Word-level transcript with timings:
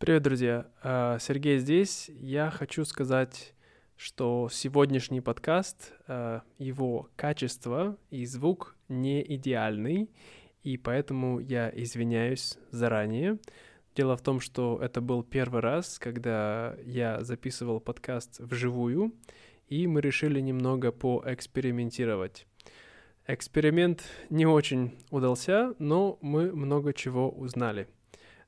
Привет, 0.00 0.22
друзья. 0.22 0.66
А, 0.82 1.18
Сергей 1.18 1.58
здесь. 1.58 2.08
Я 2.08 2.50
хочу 2.50 2.86
сказать, 2.86 3.52
что 3.98 4.48
сегодняшний 4.50 5.20
подкаст, 5.20 5.92
а, 6.08 6.40
его 6.56 7.10
качество 7.16 7.98
и 8.08 8.24
звук 8.24 8.76
не 8.88 9.22
идеальный, 9.34 10.08
и 10.62 10.78
поэтому 10.78 11.38
я 11.38 11.70
извиняюсь 11.74 12.56
заранее. 12.70 13.40
Дело 13.94 14.16
в 14.16 14.22
том, 14.22 14.40
что 14.40 14.78
это 14.80 15.02
был 15.02 15.22
первый 15.22 15.60
раз, 15.60 15.98
когда 15.98 16.76
я 16.82 17.22
записывал 17.22 17.78
подкаст 17.78 18.40
вживую, 18.40 19.12
и 19.68 19.86
мы 19.86 20.00
решили 20.00 20.40
немного 20.40 20.92
поэкспериментировать. 20.92 22.46
Эксперимент 23.26 24.02
не 24.30 24.46
очень 24.46 24.96
удался, 25.10 25.74
но 25.78 26.18
мы 26.22 26.52
много 26.52 26.94
чего 26.94 27.28
узнали— 27.28 27.86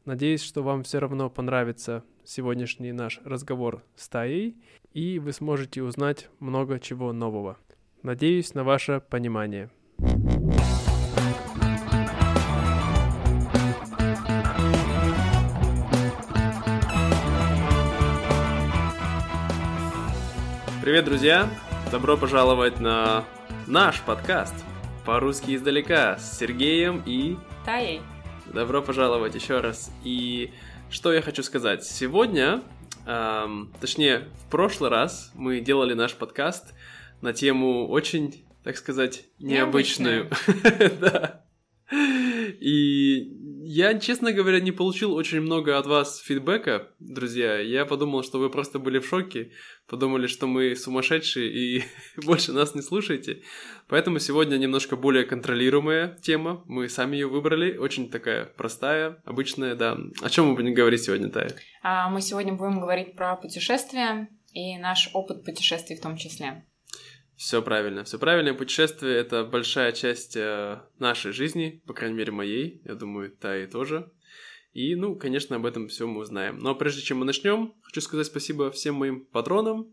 Надеюсь, 0.04 0.42
что 0.42 0.64
вам 0.64 0.82
все 0.82 0.98
равно 0.98 1.30
понравится 1.30 2.02
сегодняшний 2.24 2.90
наш 2.90 3.20
разговор 3.24 3.84
с 3.94 4.08
Таей, 4.08 4.56
и 4.92 5.20
вы 5.20 5.32
сможете 5.32 5.82
узнать 5.84 6.28
много 6.40 6.80
чего 6.80 7.12
нового. 7.12 7.56
Надеюсь 8.02 8.52
на 8.54 8.64
ваше 8.64 9.00
понимание. 9.00 9.70
Привет, 20.82 21.04
друзья! 21.04 21.48
Добро 21.92 22.16
пожаловать 22.16 22.80
на 22.80 23.24
наш 23.68 24.02
подкаст 24.02 24.54
по-русски 25.06 25.54
издалека 25.54 26.18
с 26.18 26.38
Сергеем 26.38 27.04
и 27.06 27.36
Таей. 27.64 28.00
Добро 28.46 28.82
пожаловать 28.82 29.34
еще 29.34 29.60
раз. 29.60 29.90
И 30.04 30.50
что 30.90 31.12
я 31.12 31.22
хочу 31.22 31.42
сказать? 31.42 31.84
Сегодня, 31.84 32.62
эм, 33.06 33.72
точнее, 33.80 34.28
в 34.46 34.50
прошлый 34.50 34.90
раз 34.90 35.30
мы 35.34 35.60
делали 35.60 35.94
наш 35.94 36.14
подкаст 36.14 36.74
на 37.20 37.32
тему 37.32 37.88
очень, 37.88 38.44
так 38.64 38.76
сказать, 38.76 39.24
необычную. 39.38 40.30
Да. 41.00 41.44
И 42.60 43.01
я, 43.74 43.98
честно 43.98 44.32
говоря, 44.32 44.60
не 44.60 44.70
получил 44.70 45.14
очень 45.14 45.40
много 45.40 45.78
от 45.78 45.86
вас 45.86 46.18
фидбэка, 46.18 46.88
друзья. 46.98 47.58
Я 47.58 47.86
подумал, 47.86 48.22
что 48.22 48.38
вы 48.38 48.50
просто 48.50 48.78
были 48.78 48.98
в 48.98 49.06
шоке, 49.06 49.52
подумали, 49.88 50.26
что 50.26 50.46
мы 50.46 50.76
сумасшедшие 50.76 51.50
и 51.50 51.84
больше 52.22 52.52
нас 52.52 52.74
не 52.74 52.82
слушаете. 52.82 53.40
Поэтому 53.88 54.18
сегодня 54.18 54.58
немножко 54.58 54.94
более 54.96 55.24
контролируемая 55.24 56.18
тема. 56.20 56.62
Мы 56.66 56.90
сами 56.90 57.16
ее 57.16 57.28
выбрали. 57.28 57.78
Очень 57.78 58.10
такая 58.10 58.44
простая, 58.44 59.22
обычная, 59.24 59.74
да. 59.74 59.96
О 60.20 60.28
чем 60.28 60.48
мы 60.48 60.54
будем 60.54 60.74
говорить 60.74 61.04
сегодня, 61.04 61.30
Тая? 61.30 61.54
А 61.82 62.10
мы 62.10 62.20
сегодня 62.20 62.52
будем 62.52 62.78
говорить 62.78 63.16
про 63.16 63.36
путешествия 63.36 64.28
и 64.52 64.76
наш 64.76 65.08
опыт 65.14 65.46
путешествий 65.46 65.96
в 65.96 66.02
том 66.02 66.18
числе. 66.18 66.66
Все 67.42 67.60
правильно, 67.60 68.04
все 68.04 68.20
правильно. 68.20 68.54
Путешествие 68.54 69.16
это 69.16 69.42
большая 69.42 69.90
часть 69.90 70.36
э, 70.36 70.80
нашей 71.00 71.32
жизни, 71.32 71.82
по 71.88 71.92
крайней 71.92 72.14
мере 72.14 72.30
моей, 72.30 72.80
я 72.84 72.94
думаю, 72.94 73.32
та 73.32 73.58
и 73.58 73.66
тоже. 73.66 74.12
И, 74.72 74.94
ну, 74.94 75.16
конечно, 75.16 75.56
об 75.56 75.66
этом 75.66 75.88
все 75.88 76.06
мы 76.06 76.20
узнаем. 76.20 76.58
Но 76.58 76.76
прежде 76.76 77.02
чем 77.02 77.18
мы 77.18 77.24
начнем, 77.24 77.74
хочу 77.82 78.00
сказать 78.00 78.28
спасибо 78.28 78.70
всем 78.70 78.94
моим 78.94 79.24
патронам 79.24 79.92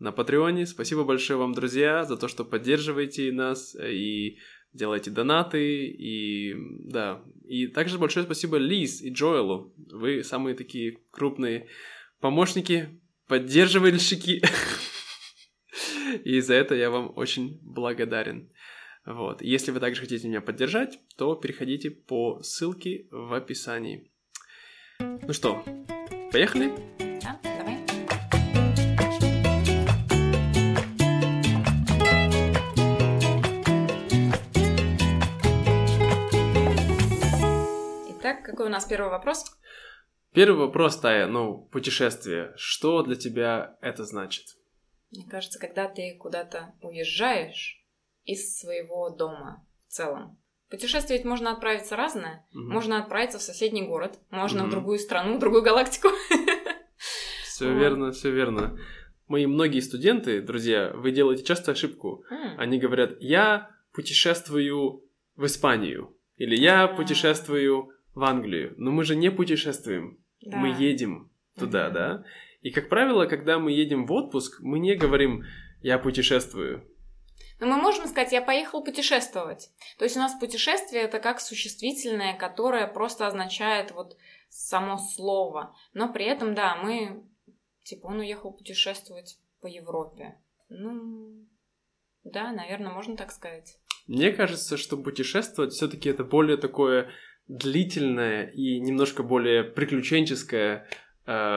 на 0.00 0.10
Патреоне. 0.10 0.66
Спасибо 0.66 1.04
большое 1.04 1.38
вам, 1.38 1.54
друзья, 1.54 2.04
за 2.04 2.16
то, 2.16 2.26
что 2.26 2.44
поддерживаете 2.44 3.30
нас 3.30 3.76
и 3.80 4.38
делаете 4.72 5.12
донаты, 5.12 5.86
и 5.86 6.56
да. 6.80 7.22
И 7.44 7.68
также 7.68 7.98
большое 7.98 8.26
спасибо 8.26 8.56
Лиз 8.56 9.02
и 9.02 9.10
Джоэлу. 9.10 9.72
Вы 9.92 10.24
самые 10.24 10.56
такие 10.56 10.98
крупные 11.12 11.68
помощники, 12.18 13.00
поддерживальщики. 13.28 14.42
И 16.24 16.40
за 16.40 16.54
это 16.54 16.74
я 16.74 16.90
вам 16.90 17.12
очень 17.16 17.58
благодарен. 17.62 18.50
Вот. 19.04 19.40
Если 19.42 19.70
вы 19.70 19.80
также 19.80 20.02
хотите 20.02 20.28
меня 20.28 20.40
поддержать, 20.40 20.98
то 21.16 21.34
переходите 21.34 21.90
по 21.90 22.42
ссылке 22.42 23.06
в 23.10 23.32
описании. 23.32 24.10
Ну 24.98 25.32
что, 25.32 25.62
поехали? 26.32 26.72
Да, 27.22 27.38
давай. 27.42 27.78
Итак, 38.18 38.42
какой 38.44 38.66
у 38.66 38.68
нас 38.70 38.84
первый 38.84 39.10
вопрос? 39.10 39.44
Первый 40.34 40.58
вопрос, 40.58 40.98
Тая, 40.98 41.26
ну, 41.26 41.66
путешествие. 41.72 42.52
Что 42.56 43.02
для 43.02 43.16
тебя 43.16 43.78
это 43.80 44.04
значит? 44.04 44.57
Мне 45.10 45.24
кажется, 45.28 45.58
когда 45.58 45.88
ты 45.88 46.16
куда-то 46.18 46.74
уезжаешь 46.82 47.82
из 48.24 48.58
своего 48.58 49.10
дома 49.10 49.66
в 49.86 49.92
целом. 49.92 50.38
Путешествовать 50.68 51.24
можно 51.24 51.52
отправиться 51.52 51.96
разное. 51.96 52.46
Угу. 52.52 52.60
Можно 52.60 52.98
отправиться 52.98 53.38
в 53.38 53.42
соседний 53.42 53.86
город, 53.86 54.18
можно 54.30 54.62
угу. 54.62 54.68
в 54.68 54.70
другую 54.70 54.98
страну, 54.98 55.36
в 55.36 55.40
другую 55.40 55.62
галактику. 55.62 56.08
Все 57.42 57.72
вот. 57.72 57.80
верно, 57.80 58.12
все 58.12 58.30
верно. 58.30 58.78
Мои 59.26 59.46
многие 59.46 59.80
студенты, 59.80 60.40
друзья, 60.40 60.92
вы 60.94 61.10
делаете 61.10 61.42
часто 61.42 61.72
ошибку. 61.72 62.24
Mm. 62.30 62.54
Они 62.56 62.78
говорят, 62.78 63.16
я 63.20 63.70
путешествую 63.92 65.04
в 65.36 65.44
Испанию. 65.44 66.16
Или 66.36 66.56
я 66.56 66.84
mm. 66.84 66.96
путешествую 66.96 67.90
в 68.14 68.24
Англию. 68.24 68.74
Но 68.78 68.90
мы 68.90 69.04
же 69.04 69.16
не 69.16 69.30
путешествуем. 69.30 70.18
Да. 70.40 70.56
Мы 70.56 70.68
едем 70.68 71.30
туда, 71.58 71.88
mm-hmm. 71.88 71.92
да? 71.92 72.24
И, 72.68 72.70
как 72.70 72.90
правило, 72.90 73.24
когда 73.24 73.58
мы 73.58 73.72
едем 73.72 74.04
в 74.04 74.12
отпуск, 74.12 74.60
мы 74.60 74.78
не 74.78 74.94
говорим 74.94 75.42
«я 75.80 75.98
путешествую». 75.98 76.86
Но 77.60 77.66
мы 77.66 77.76
можем 77.78 78.06
сказать 78.06 78.30
«я 78.30 78.42
поехал 78.42 78.84
путешествовать». 78.84 79.70
То 79.96 80.04
есть 80.04 80.18
у 80.18 80.20
нас 80.20 80.38
путешествие– 80.38 81.02
это 81.04 81.18
как 81.18 81.40
существительное, 81.40 82.36
которое 82.36 82.86
просто 82.86 83.26
означает 83.26 83.92
вот 83.92 84.18
само 84.50 84.98
слово. 84.98 85.74
Но 85.94 86.12
при 86.12 86.26
этом, 86.26 86.54
да, 86.54 86.76
мы... 86.76 87.24
Типа 87.84 88.08
он 88.08 88.18
уехал 88.18 88.52
путешествовать 88.52 89.38
по 89.62 89.66
Европе. 89.66 90.38
Ну, 90.68 91.48
да, 92.22 92.52
наверное, 92.52 92.92
можно 92.92 93.16
так 93.16 93.32
сказать. 93.32 93.78
Мне 94.06 94.30
кажется, 94.30 94.76
что 94.76 94.98
путешествовать 94.98 95.72
все-таки 95.72 96.10
это 96.10 96.22
более 96.22 96.58
такое 96.58 97.08
длительное 97.46 98.50
и 98.50 98.78
немножко 98.78 99.22
более 99.22 99.64
приключенческое 99.64 100.86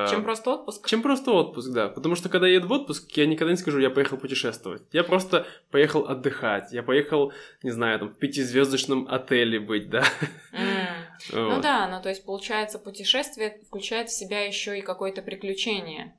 чем 0.10 0.24
просто 0.24 0.52
отпуск? 0.52 0.88
Чем 0.88 1.02
просто 1.02 1.32
отпуск, 1.32 1.72
да. 1.72 1.88
Потому 1.88 2.16
что 2.16 2.28
когда 2.28 2.48
я 2.48 2.56
еду 2.56 2.68
в 2.68 2.72
отпуск, 2.74 3.10
я 3.16 3.26
никогда 3.26 3.52
не 3.52 3.58
скажу, 3.58 3.80
я 3.80 3.90
поехал 3.90 4.18
путешествовать. 4.18 4.82
Я 4.92 5.04
просто 5.04 5.48
поехал 5.70 6.06
отдыхать. 6.08 6.74
Я 6.74 6.84
поехал, 6.84 7.32
не 7.64 7.72
знаю, 7.72 8.00
там, 8.00 8.10
в 8.10 8.18
пятизвездочном 8.18 9.08
отеле 9.10 9.60
быть, 9.60 9.90
да. 9.90 10.04
Mm. 10.52 10.92
Вот. 11.32 11.56
Ну 11.56 11.62
да, 11.62 11.88
ну 11.88 12.02
то 12.02 12.10
есть 12.10 12.26
получается 12.26 12.80
путешествие 12.80 13.62
включает 13.68 14.10
в 14.10 14.14
себя 14.14 14.46
еще 14.46 14.78
и 14.78 14.82
какое-то 14.82 15.22
приключение. 15.22 16.16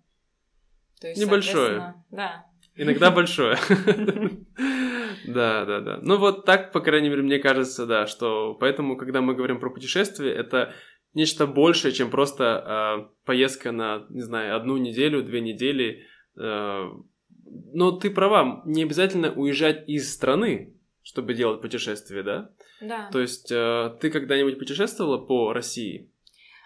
То 1.00 1.08
есть, 1.08 1.20
Небольшое. 1.20 1.94
Да. 2.10 2.46
Иногда 2.74 3.10
большое. 3.12 3.58
Да, 5.26 5.64
да, 5.66 5.80
да. 5.80 5.98
Ну 6.02 6.16
вот 6.16 6.44
так, 6.46 6.72
по 6.72 6.80
крайней 6.80 7.08
мере, 7.08 7.22
мне 7.22 7.38
кажется, 7.38 7.86
да, 7.86 8.06
что 8.06 8.54
поэтому, 8.54 8.96
когда 8.96 9.20
мы 9.20 9.34
говорим 9.34 9.60
про 9.60 9.70
путешествие, 9.70 10.34
это 10.34 10.74
нечто 11.14 11.46
большее, 11.46 11.92
чем 11.92 12.10
просто 12.10 12.44
э, 12.44 13.24
поездка 13.24 13.72
на, 13.72 14.06
не 14.08 14.20
знаю, 14.20 14.56
одну 14.56 14.76
неделю, 14.76 15.22
две 15.22 15.40
недели. 15.40 16.06
Э, 16.36 16.90
но 17.74 17.92
ты 17.92 18.10
права, 18.10 18.62
не 18.64 18.82
обязательно 18.82 19.32
уезжать 19.32 19.88
из 19.88 20.12
страны, 20.12 20.74
чтобы 21.02 21.34
делать 21.34 21.60
путешествие, 21.60 22.22
да? 22.22 22.50
Да. 22.80 23.10
То 23.10 23.20
есть 23.20 23.50
э, 23.50 23.96
ты 24.00 24.10
когда-нибудь 24.10 24.58
путешествовала 24.58 25.18
по 25.18 25.52
России? 25.52 26.08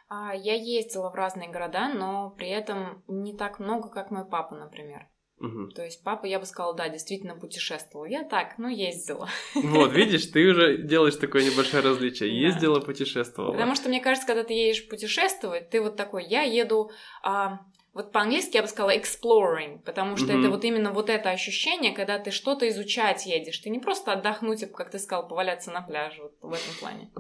Я 0.09 0.55
ездила 0.55 1.11
в 1.11 1.17
разные 1.17 1.51
города, 1.51 1.93
но 1.93 2.31
при 2.31 2.49
этом 2.49 3.03
не 3.09 3.37
так 3.37 3.59
много, 3.59 3.89
как 3.89 4.13
мой 4.13 4.25
папа, 4.25 4.55
например. 4.55 5.09
Угу. 5.39 5.69
То 5.69 5.85
есть 5.85 6.03
папа, 6.03 6.25
я 6.25 6.39
бы 6.39 6.47
сказала, 6.47 6.75
да, 6.75 6.89
действительно 6.89 7.35
путешествовал. 7.35 8.07
Я 8.07 8.25
так, 8.25 8.55
ну, 8.57 8.69
ездила. 8.69 9.29
Вот, 9.55 9.93
видишь, 9.93 10.27
ты 10.27 10.49
уже 10.49 10.79
делаешь 10.83 11.17
такое 11.17 11.45
небольшое 11.45 11.83
различие. 11.83 12.41
Ездила, 12.41 12.81
путешествовала. 12.81 13.53
Потому 13.53 13.75
что, 13.75 13.89
мне 13.89 14.01
кажется, 14.01 14.27
когда 14.27 14.45
ты 14.45 14.55
едешь 14.55 14.89
путешествовать, 14.89 15.69
ты 15.71 15.81
вот 15.81 15.97
такой, 15.97 16.25
я 16.25 16.43
еду... 16.43 16.91
А, 17.23 17.61
вот 17.93 18.13
по-английски 18.13 18.57
я 18.57 18.63
бы 18.63 18.69
сказала 18.69 18.95
exploring, 18.95 19.81
потому 19.85 20.17
что 20.17 20.33
mm 20.33 20.41
это 20.41 20.51
вот 20.51 20.65
именно 20.65 20.93
вот 20.93 21.09
это 21.09 21.31
ощущение, 21.31 21.93
когда 21.93 22.19
ты 22.19 22.31
что-то 22.31 22.69
изучать 22.69 23.25
едешь. 23.27 23.59
Ты 23.59 23.71
не 23.71 23.79
просто 23.79 24.13
отдохнуть, 24.13 24.71
как 24.73 24.91
ты 24.91 24.99
сказал, 24.99 25.27
поваляться 25.29 25.71
на 25.71 25.81
пляже, 25.81 26.23
вот 26.23 26.33
в 26.43 26.53
этом 26.53 26.75
плане. 26.79 27.11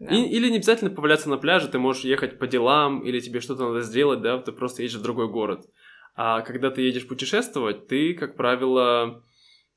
Да. 0.00 0.14
И, 0.14 0.22
или 0.22 0.48
не 0.48 0.56
обязательно 0.56 0.90
поваляться 0.90 1.28
на 1.28 1.36
пляже, 1.36 1.68
ты 1.68 1.78
можешь 1.78 2.04
ехать 2.04 2.38
по 2.38 2.46
делам, 2.46 3.00
или 3.00 3.20
тебе 3.20 3.40
что-то 3.40 3.68
надо 3.68 3.82
сделать, 3.82 4.22
да, 4.22 4.38
ты 4.38 4.52
просто 4.52 4.82
едешь 4.82 4.96
в 4.96 5.02
другой 5.02 5.28
город. 5.28 5.66
А 6.14 6.42
когда 6.42 6.70
ты 6.70 6.82
едешь 6.82 7.08
путешествовать, 7.08 7.86
ты, 7.88 8.14
как 8.14 8.36
правило, 8.36 9.24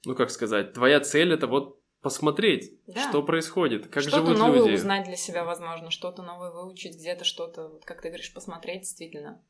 ну 0.05 0.15
как 0.15 0.29
сказать, 0.31 0.73
твоя 0.73 0.99
цель 0.99 1.33
это 1.33 1.47
вот 1.47 1.81
посмотреть, 2.01 2.71
Да. 2.87 3.09
что 3.09 3.23
происходит, 3.23 3.87
как 3.87 4.03
что-то 4.03 4.17
живут 4.17 4.37
новое 4.37 4.59
люди. 4.59 4.75
узнать 4.75 5.05
для 5.05 5.15
себя, 5.15 5.43
возможно, 5.43 5.89
что-то 5.89 6.21
новое 6.21 6.51
выучить, 6.51 6.95
где-то 6.95 7.23
что-то, 7.23 7.69
вот 7.69 7.85
как 7.85 8.01
ты 8.01 8.09
говоришь, 8.09 8.31
посмотреть, 8.33 8.81
действительно. 8.81 9.41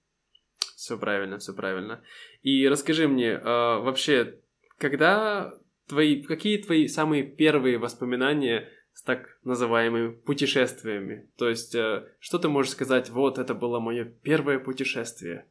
Все 0.75 0.97
правильно, 0.97 1.37
все 1.39 1.53
правильно. 1.53 2.01
И 2.43 2.67
расскажи 2.67 3.07
мне, 3.07 3.39
а, 3.43 3.79
вообще, 3.79 4.39
когда 4.77 5.53
твои, 5.87 6.21
какие 6.21 6.57
твои 6.61 6.87
самые 6.87 7.23
первые 7.23 7.77
воспоминания 7.77 8.69
с 8.93 9.01
так 9.01 9.37
называемыми 9.43 10.13
путешествиями? 10.13 11.29
То 11.37 11.49
есть, 11.49 11.75
э, 11.75 12.07
что 12.19 12.39
ты 12.39 12.47
можешь 12.47 12.71
сказать, 12.71 13.09
вот, 13.09 13.37
это 13.37 13.53
было 13.53 13.79
мое 13.79 14.05
первое 14.05 14.59
путешествие? 14.59 15.45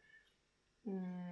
М, 0.86 1.23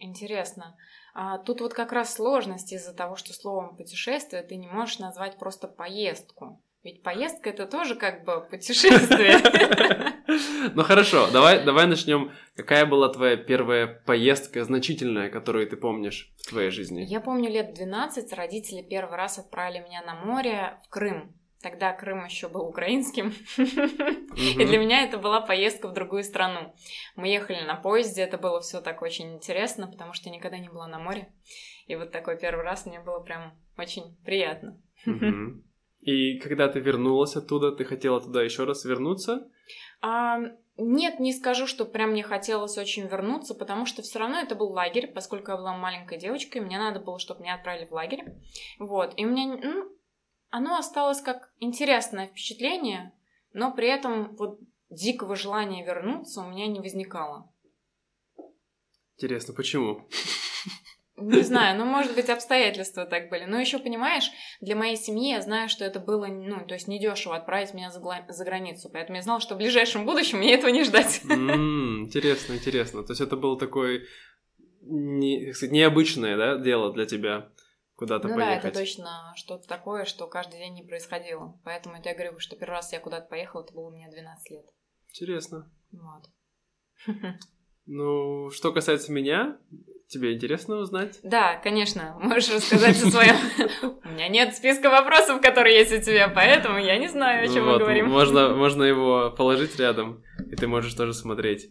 Интересно. 0.00 0.76
А 1.14 1.38
тут 1.38 1.60
вот 1.60 1.74
как 1.74 1.92
раз 1.92 2.14
сложность 2.14 2.72
из-за 2.72 2.94
того, 2.94 3.16
что 3.16 3.32
словом 3.32 3.76
путешествие 3.76 4.42
ты 4.42 4.56
не 4.56 4.66
можешь 4.66 4.98
назвать 4.98 5.38
просто 5.38 5.68
поездку. 5.68 6.62
Ведь 6.82 7.02
поездка 7.02 7.50
это 7.50 7.66
тоже 7.66 7.94
как 7.94 8.24
бы 8.24 8.46
путешествие. 8.50 9.38
Ну 10.74 10.84
хорошо, 10.84 11.28
давай, 11.32 11.64
давай 11.64 11.88
начнем. 11.88 12.30
Какая 12.54 12.86
была 12.86 13.08
твоя 13.08 13.36
первая 13.36 13.88
поездка 13.88 14.62
значительная, 14.62 15.28
которую 15.28 15.68
ты 15.68 15.76
помнишь 15.76 16.32
в 16.38 16.48
твоей 16.48 16.70
жизни? 16.70 17.00
Я 17.00 17.20
помню 17.20 17.50
лет 17.50 17.74
12 17.74 18.32
родители 18.34 18.82
первый 18.82 19.16
раз 19.16 19.38
отправили 19.38 19.80
меня 19.80 20.02
на 20.02 20.14
море 20.14 20.78
в 20.84 20.88
Крым. 20.88 21.34
Тогда 21.62 21.92
Крым 21.92 22.24
еще 22.24 22.48
был 22.48 22.66
украинским. 22.66 23.34
И 24.36 24.64
для 24.64 24.78
меня 24.78 25.02
это 25.04 25.18
была 25.18 25.42
поездка 25.42 25.88
в 25.88 25.92
другую 25.92 26.24
страну. 26.24 26.74
Мы 27.16 27.28
ехали 27.28 27.60
на 27.66 27.76
поезде, 27.76 28.22
это 28.22 28.38
было 28.38 28.60
все 28.60 28.80
так 28.80 29.02
очень 29.02 29.34
интересно, 29.34 29.86
потому 29.86 30.14
что 30.14 30.30
я 30.30 30.34
никогда 30.34 30.58
не 30.58 30.70
была 30.70 30.86
на 30.86 30.98
море. 30.98 31.32
И 31.86 31.96
вот 31.96 32.12
такой 32.12 32.38
первый 32.38 32.64
раз 32.64 32.86
мне 32.86 33.00
было 33.00 33.20
прям 33.20 33.52
очень 33.76 34.16
приятно. 34.24 34.80
И 36.00 36.38
когда 36.38 36.68
ты 36.68 36.80
вернулась 36.80 37.36
оттуда, 37.36 37.72
ты 37.72 37.84
хотела 37.84 38.22
туда 38.22 38.42
еще 38.42 38.64
раз 38.64 38.86
вернуться? 38.86 39.50
А, 40.00 40.38
нет, 40.78 41.20
не 41.20 41.34
скажу, 41.34 41.66
что 41.66 41.84
прям 41.84 42.12
мне 42.12 42.22
хотелось 42.22 42.78
очень 42.78 43.06
вернуться, 43.06 43.54
потому 43.54 43.84
что 43.84 44.00
все 44.00 44.18
равно 44.18 44.38
это 44.38 44.54
был 44.54 44.70
лагерь, 44.70 45.12
поскольку 45.12 45.50
я 45.50 45.58
была 45.58 45.76
маленькой 45.76 46.16
девочкой, 46.16 46.62
мне 46.62 46.78
надо 46.78 47.00
было, 47.00 47.18
чтобы 47.18 47.42
меня 47.42 47.56
отправили 47.56 47.86
в 47.86 47.92
лагерь. 47.92 48.24
Вот, 48.78 49.12
и 49.18 49.26
у 49.26 49.28
меня, 49.28 49.58
ну, 49.62 49.90
оно 50.50 50.76
осталось 50.76 51.20
как 51.20 51.52
интересное 51.60 52.26
впечатление, 52.26 53.12
но 53.52 53.72
при 53.72 53.88
этом 53.88 54.34
вот 54.36 54.60
дикого 54.90 55.36
желания 55.36 55.84
вернуться 55.84 56.40
у 56.42 56.48
меня 56.50 56.66
не 56.66 56.80
возникало. 56.80 57.50
Интересно, 59.16 59.54
почему? 59.54 60.08
Не 61.16 61.42
знаю, 61.42 61.78
ну, 61.78 61.84
может 61.96 62.14
быть, 62.14 62.30
обстоятельства 62.30 63.04
так 63.04 63.28
были. 63.28 63.44
Но 63.44 63.60
еще, 63.60 63.78
понимаешь, 63.78 64.30
для 64.60 64.74
моей 64.74 64.96
семьи 64.96 65.30
я 65.32 65.42
знаю, 65.42 65.68
что 65.68 65.84
это 65.84 66.00
было, 66.00 66.26
ну, 66.26 66.64
то 66.66 66.74
есть 66.74 66.88
недешево 66.88 67.36
отправить 67.36 67.74
меня 67.74 67.90
за, 67.90 68.00
за 68.28 68.44
границу. 68.44 68.88
Поэтому 68.90 69.16
я 69.16 69.22
знала, 69.22 69.40
что 69.40 69.54
в 69.54 69.58
ближайшем 69.58 70.06
будущем 70.06 70.38
мне 70.38 70.54
этого 70.54 70.70
не 70.70 70.84
ждать. 70.84 71.20
М, 71.28 72.04
Интересно, 72.04 72.54
интересно. 72.54 73.02
То 73.02 73.12
есть 73.12 73.20
это 73.20 73.36
был 73.36 73.58
такой 73.58 74.06
не- 74.80 75.52
сказать, 75.52 75.72
необычное, 75.72 76.36
да, 76.36 76.56
дело 76.56 76.92
для 76.92 77.04
тебя 77.06 77.50
куда-то 78.00 78.28
Ну 78.28 78.36
да, 78.36 78.46
поехать? 78.46 78.64
это 78.70 78.78
точно 78.80 79.32
что-то 79.36 79.68
такое, 79.68 80.04
что 80.06 80.26
каждый 80.26 80.58
день 80.58 80.74
не 80.74 80.82
происходило. 80.82 81.60
Поэтому 81.64 81.96
я 82.02 82.14
говорю, 82.14 82.38
что 82.40 82.56
первый 82.56 82.72
раз 82.76 82.92
я 82.92 82.98
куда-то 82.98 83.28
поехала, 83.28 83.62
это 83.62 83.72
было 83.74 83.88
у 83.88 83.90
меня 83.92 84.10
12 84.10 84.50
лет. 84.50 84.64
Интересно. 85.10 85.70
Вот. 85.92 86.24
Ну, 87.92 88.50
что 88.50 88.72
касается 88.72 89.10
меня, 89.10 89.58
тебе 90.06 90.34
интересно 90.34 90.76
узнать? 90.76 91.18
Да, 91.24 91.56
конечно, 91.56 92.16
можешь 92.20 92.54
рассказать 92.54 93.02
о 93.02 93.10
своем. 93.10 93.34
У 94.04 94.08
меня 94.10 94.28
нет 94.28 94.54
списка 94.54 94.90
вопросов, 94.90 95.40
которые 95.40 95.78
есть 95.78 95.92
у 95.92 96.00
тебя, 96.00 96.28
поэтому 96.28 96.78
я 96.78 96.98
не 96.98 97.08
знаю, 97.08 97.42
о 97.44 97.52
чем 97.52 97.66
мы 97.66 97.78
говорим. 97.78 98.06
Можно, 98.08 98.50
можно 98.54 98.84
его 98.84 99.30
положить 99.36 99.76
рядом, 99.80 100.22
и 100.52 100.54
ты 100.54 100.68
можешь 100.68 100.94
тоже 100.94 101.14
смотреть. 101.14 101.70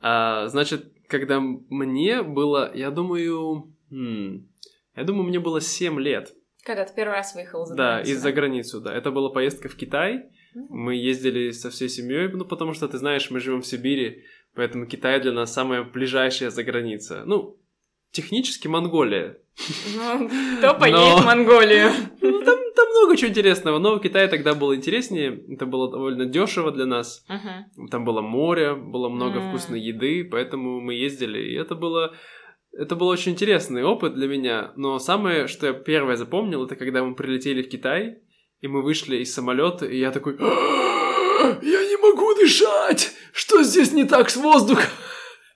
А, 0.00 0.48
значит, 0.48 0.92
когда 1.06 1.38
мне 1.38 2.22
было, 2.24 2.74
я 2.74 2.90
думаю, 2.90 3.72
м, 3.92 4.48
я 4.96 5.04
думаю, 5.04 5.24
мне 5.28 5.38
было 5.40 5.60
7 5.60 5.98
лет. 6.00 6.32
Когда 6.64 6.84
ты 6.84 6.94
первый 6.94 7.12
раз 7.14 7.34
выехал 7.34 7.64
за 7.64 7.74
Да, 7.74 7.92
границу, 7.94 8.12
из-за 8.12 8.32
границу, 8.32 8.80
да. 8.80 8.94
Это 8.94 9.10
была 9.10 9.30
поездка 9.30 9.68
в 9.68 9.76
Китай. 9.76 10.30
М. 10.54 10.66
Мы 10.68 10.94
ездили 10.96 11.52
со 11.52 11.70
всей 11.70 11.88
семьей, 11.88 12.28
ну, 12.28 12.44
потому 12.44 12.74
что, 12.74 12.86
ты 12.88 12.98
знаешь, 12.98 13.30
мы 13.30 13.40
живем 13.40 13.62
в 13.62 13.66
Сибири, 13.66 14.24
поэтому 14.54 14.86
Китай 14.86 15.20
для 15.20 15.32
нас 15.32 15.52
самая 15.52 15.84
ближайшая 15.84 16.50
за 16.50 16.62
граница. 16.64 17.22
Ну, 17.24 17.56
технически 18.10 18.68
Монголия. 18.68 19.38
Ну, 19.96 20.28
кто 20.58 20.74
поедет 20.80 21.00
Но- 21.00 21.16
в 21.18 21.24
Монголию? 21.24 21.90
Ну, 22.20 22.42
там, 22.44 22.58
там 22.76 22.88
много 22.90 23.16
чего 23.16 23.30
интересного, 23.30 23.78
но 23.78 23.98
Китай 23.98 24.28
тогда 24.28 24.54
был 24.54 24.74
интереснее, 24.74 25.42
это 25.48 25.64
было 25.66 25.90
довольно 25.90 26.26
дешево 26.26 26.70
для 26.72 26.84
нас. 26.86 27.24
Мгм. 27.28 27.88
Там 27.88 28.04
было 28.04 28.20
море, 28.20 28.74
было 28.74 29.08
много 29.08 29.40
вкусной 29.48 29.80
еды, 29.80 30.24
поэтому 30.30 30.80
мы 30.80 30.94
ездили, 30.94 31.38
и 31.38 31.54
это 31.54 31.74
было... 31.74 32.14
Это 32.72 32.96
был 32.96 33.08
очень 33.08 33.32
интересный 33.32 33.82
опыт 33.82 34.14
для 34.14 34.28
меня, 34.28 34.72
но 34.76 34.98
самое, 34.98 35.48
что 35.48 35.66
я 35.66 35.72
первое 35.72 36.16
запомнил, 36.16 36.64
это 36.64 36.76
когда 36.76 37.02
мы 37.04 37.14
прилетели 37.14 37.62
в 37.62 37.68
Китай, 37.68 38.18
и 38.60 38.68
мы 38.68 38.82
вышли 38.82 39.16
из 39.16 39.34
самолета, 39.34 39.86
и 39.86 39.98
я 39.98 40.12
такой, 40.12 40.36
«А, 40.38 41.58
я 41.62 41.84
не 41.84 41.96
могу 41.96 42.34
дышать, 42.34 43.12
что 43.32 43.62
здесь 43.62 43.92
не 43.92 44.04
так 44.04 44.30
с 44.30 44.36
воздухом? 44.36 44.90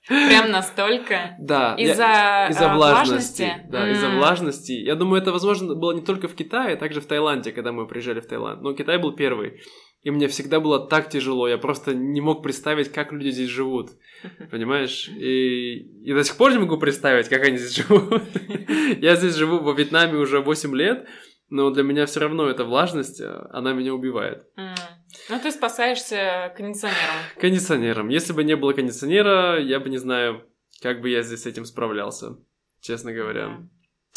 Прям 0.06 0.50
настолько. 0.50 1.34
Да, 1.40 1.76
Из-за 1.76 2.49
из-за 2.50 2.72
а, 2.72 2.76
влажности, 2.76 3.55
да, 3.70 3.90
из-за 3.90 4.06
М. 4.06 4.19
влажности. 4.19 4.72
Я 4.72 4.96
думаю, 4.96 5.22
это 5.22 5.32
возможно 5.32 5.75
было 5.75 5.93
не 5.93 6.02
только 6.02 6.28
в 6.28 6.34
Китае, 6.34 6.75
а 6.75 6.76
также 6.76 7.00
в 7.00 7.06
Таиланде, 7.06 7.52
когда 7.52 7.72
мы 7.72 7.87
приезжали 7.87 8.20
в 8.20 8.26
Таиланд. 8.26 8.60
Но 8.60 8.75
Китай 8.75 8.99
был 8.99 9.12
первый. 9.17 9.62
И 10.05 10.11
мне 10.11 10.29
всегда 10.29 10.61
было 10.61 10.87
так 10.87 11.09
тяжело, 11.09 11.49
я 11.49 11.56
просто 11.56 11.95
не 11.95 12.21
мог 12.21 12.43
представить, 12.43 12.93
как 12.93 13.11
люди 13.11 13.31
здесь 13.31 13.49
живут. 13.49 13.93
Понимаешь? 14.51 15.09
И, 15.09 15.79
и 16.05 16.12
до 16.12 16.23
сих 16.23 16.37
пор 16.37 16.53
не 16.53 16.59
могу 16.59 16.77
представить, 16.77 17.29
как 17.29 17.43
они 17.43 17.56
здесь 17.56 17.75
живут. 17.89 18.23
Я 19.01 19.17
здесь 19.17 19.35
живу 19.35 19.61
во 19.61 19.73
Вьетнаме 19.73 20.19
уже 20.19 20.41
8 20.41 20.77
лет, 20.77 21.09
но 21.49 21.71
для 21.71 21.83
меня 21.83 22.05
все 22.05 22.21
равно 22.21 22.49
эта 22.51 22.65
влажность, 22.65 23.23
а, 23.23 23.49
она 23.51 23.73
меня 23.73 23.95
убивает. 23.95 24.45
Ну, 24.56 25.41
ты 25.43 25.51
спасаешься 25.51 26.53
кондиционером. 26.55 27.17
Кондиционером. 27.41 28.09
Если 28.11 28.35
бы 28.35 28.45
не 28.45 28.56
было 28.56 28.75
кондиционера, 28.75 29.59
я 29.59 29.81
бы 29.81 29.89
не 29.89 29.97
знаю, 29.97 30.45
как 30.83 31.01
бы 31.01 31.09
я 31.09 31.23
здесь 31.23 31.45
с 31.45 31.47
этим 31.47 31.65
справлялся, 31.65 32.37
честно 32.83 33.15
говоря. 33.15 33.49
Да. 33.49 33.69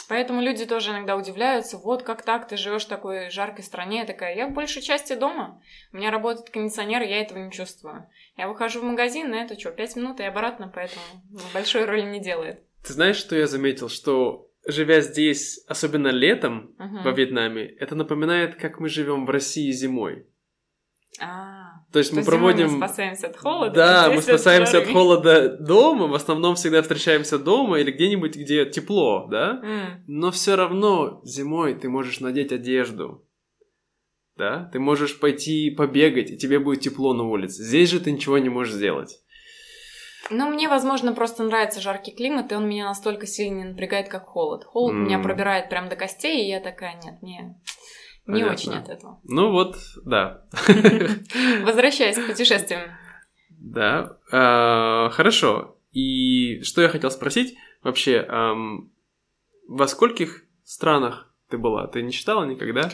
Поэтому 0.09 0.41
люди 0.41 0.65
тоже 0.65 0.91
иногда 0.91 1.17
удивляются, 1.17 1.77
вот 1.77 2.03
как 2.03 2.21
так, 2.21 2.47
ты 2.47 2.55
живешь 2.55 2.85
в 2.85 2.87
такой 2.87 3.29
жаркой 3.29 3.63
стране. 3.63 3.99
Я 3.99 4.05
такая, 4.05 4.35
я 4.35 4.47
в 4.47 4.51
большей 4.53 4.81
части 4.81 5.13
дома. 5.13 5.61
У 5.91 5.97
меня 5.97 6.11
работает 6.11 6.49
кондиционер, 6.49 7.01
я 7.01 7.21
этого 7.21 7.39
не 7.39 7.51
чувствую. 7.51 8.07
Я 8.37 8.47
выхожу 8.47 8.79
в 8.79 8.83
магазин, 8.83 9.29
на 9.31 9.35
это 9.35 9.59
что, 9.59 9.71
пять 9.71 9.95
минут 9.97 10.19
и 10.19 10.23
обратно, 10.23 10.71
поэтому 10.73 11.03
большой 11.53 11.85
роли 11.85 12.03
не 12.03 12.21
делает. 12.21 12.63
Ты 12.85 12.93
знаешь, 12.93 13.17
что 13.17 13.35
я 13.35 13.47
заметил? 13.47 13.89
Что 13.89 14.49
живя 14.65 15.01
здесь, 15.01 15.59
особенно 15.67 16.07
летом 16.09 16.73
Мгм. 16.77 17.03
во 17.03 17.11
Вьетнаме, 17.11 17.65
это 17.65 17.95
напоминает, 17.95 18.55
как 18.55 18.79
мы 18.79 18.87
живем 18.89 19.25
в 19.25 19.29
России 19.29 19.71
зимой. 19.71 20.25
А, 21.19 21.83
То 21.91 21.99
есть 21.99 22.11
то 22.11 22.17
мы 22.17 22.23
проводим... 22.23 22.71
мы 22.73 22.77
спасаемся 22.77 23.27
от 23.27 23.37
холода. 23.37 23.73
Да, 23.73 24.09
мы 24.09 24.17
от 24.17 24.23
спасаемся 24.23 24.77
от 24.77 24.83
жары. 24.83 24.93
холода 24.93 25.57
дома, 25.57 26.07
в 26.07 26.13
основном 26.13 26.55
всегда 26.55 26.81
встречаемся 26.81 27.39
дома 27.39 27.79
или 27.79 27.91
где-нибудь, 27.91 28.35
где 28.35 28.65
тепло, 28.65 29.27
да? 29.29 29.59
М. 29.63 30.03
Но 30.07 30.31
все 30.31 30.55
равно 30.55 31.21
зимой 31.23 31.73
ты 31.73 31.89
можешь 31.89 32.19
надеть 32.19 32.51
одежду. 32.51 33.25
Да? 34.35 34.69
Ты 34.71 34.79
можешь 34.79 35.19
пойти 35.19 35.71
побегать, 35.71 36.29
и 36.29 36.37
тебе 36.37 36.59
будет 36.59 36.81
тепло 36.81 37.13
на 37.13 37.23
улице. 37.23 37.63
Здесь 37.63 37.89
же 37.89 37.99
ты 37.99 38.11
ничего 38.11 38.37
не 38.37 38.49
можешь 38.49 38.75
сделать. 38.75 39.19
Ну, 40.29 40.49
мне, 40.49 40.67
возможно, 40.67 41.13
просто 41.13 41.43
нравится 41.43 41.81
жаркий 41.81 42.11
климат, 42.11 42.51
и 42.51 42.55
он 42.55 42.67
меня 42.67 42.85
настолько 42.85 43.25
сильно 43.25 43.59
не 43.59 43.63
напрягает, 43.69 44.09
как 44.09 44.25
холод. 44.25 44.65
Холод 44.65 44.93
М. 44.93 45.05
меня 45.05 45.19
пробирает 45.19 45.69
прям 45.69 45.89
до 45.89 45.95
костей, 45.95 46.45
и 46.45 46.49
я 46.49 46.59
такая, 46.59 47.01
нет, 47.03 47.21
не, 47.23 47.55
не 48.27 48.41
Понятно. 48.41 48.53
очень 48.53 48.73
от 48.73 48.89
этого. 48.89 49.19
Ну 49.23 49.51
вот, 49.51 49.77
да. 50.05 50.43
Возвращаясь 51.63 52.17
к 52.17 52.27
путешествиям. 52.27 52.91
Да, 53.49 54.17
а, 54.31 55.09
хорошо. 55.09 55.77
И 55.93 56.61
что 56.61 56.81
я 56.81 56.89
хотел 56.89 57.09
спросить 57.09 57.55
вообще, 57.81 58.27
во 59.67 59.87
скольких 59.87 60.43
странах 60.63 61.33
ты 61.49 61.57
была? 61.57 61.87
Ты 61.87 62.01
не 62.03 62.11
читала 62.11 62.43
никогда? 62.43 62.89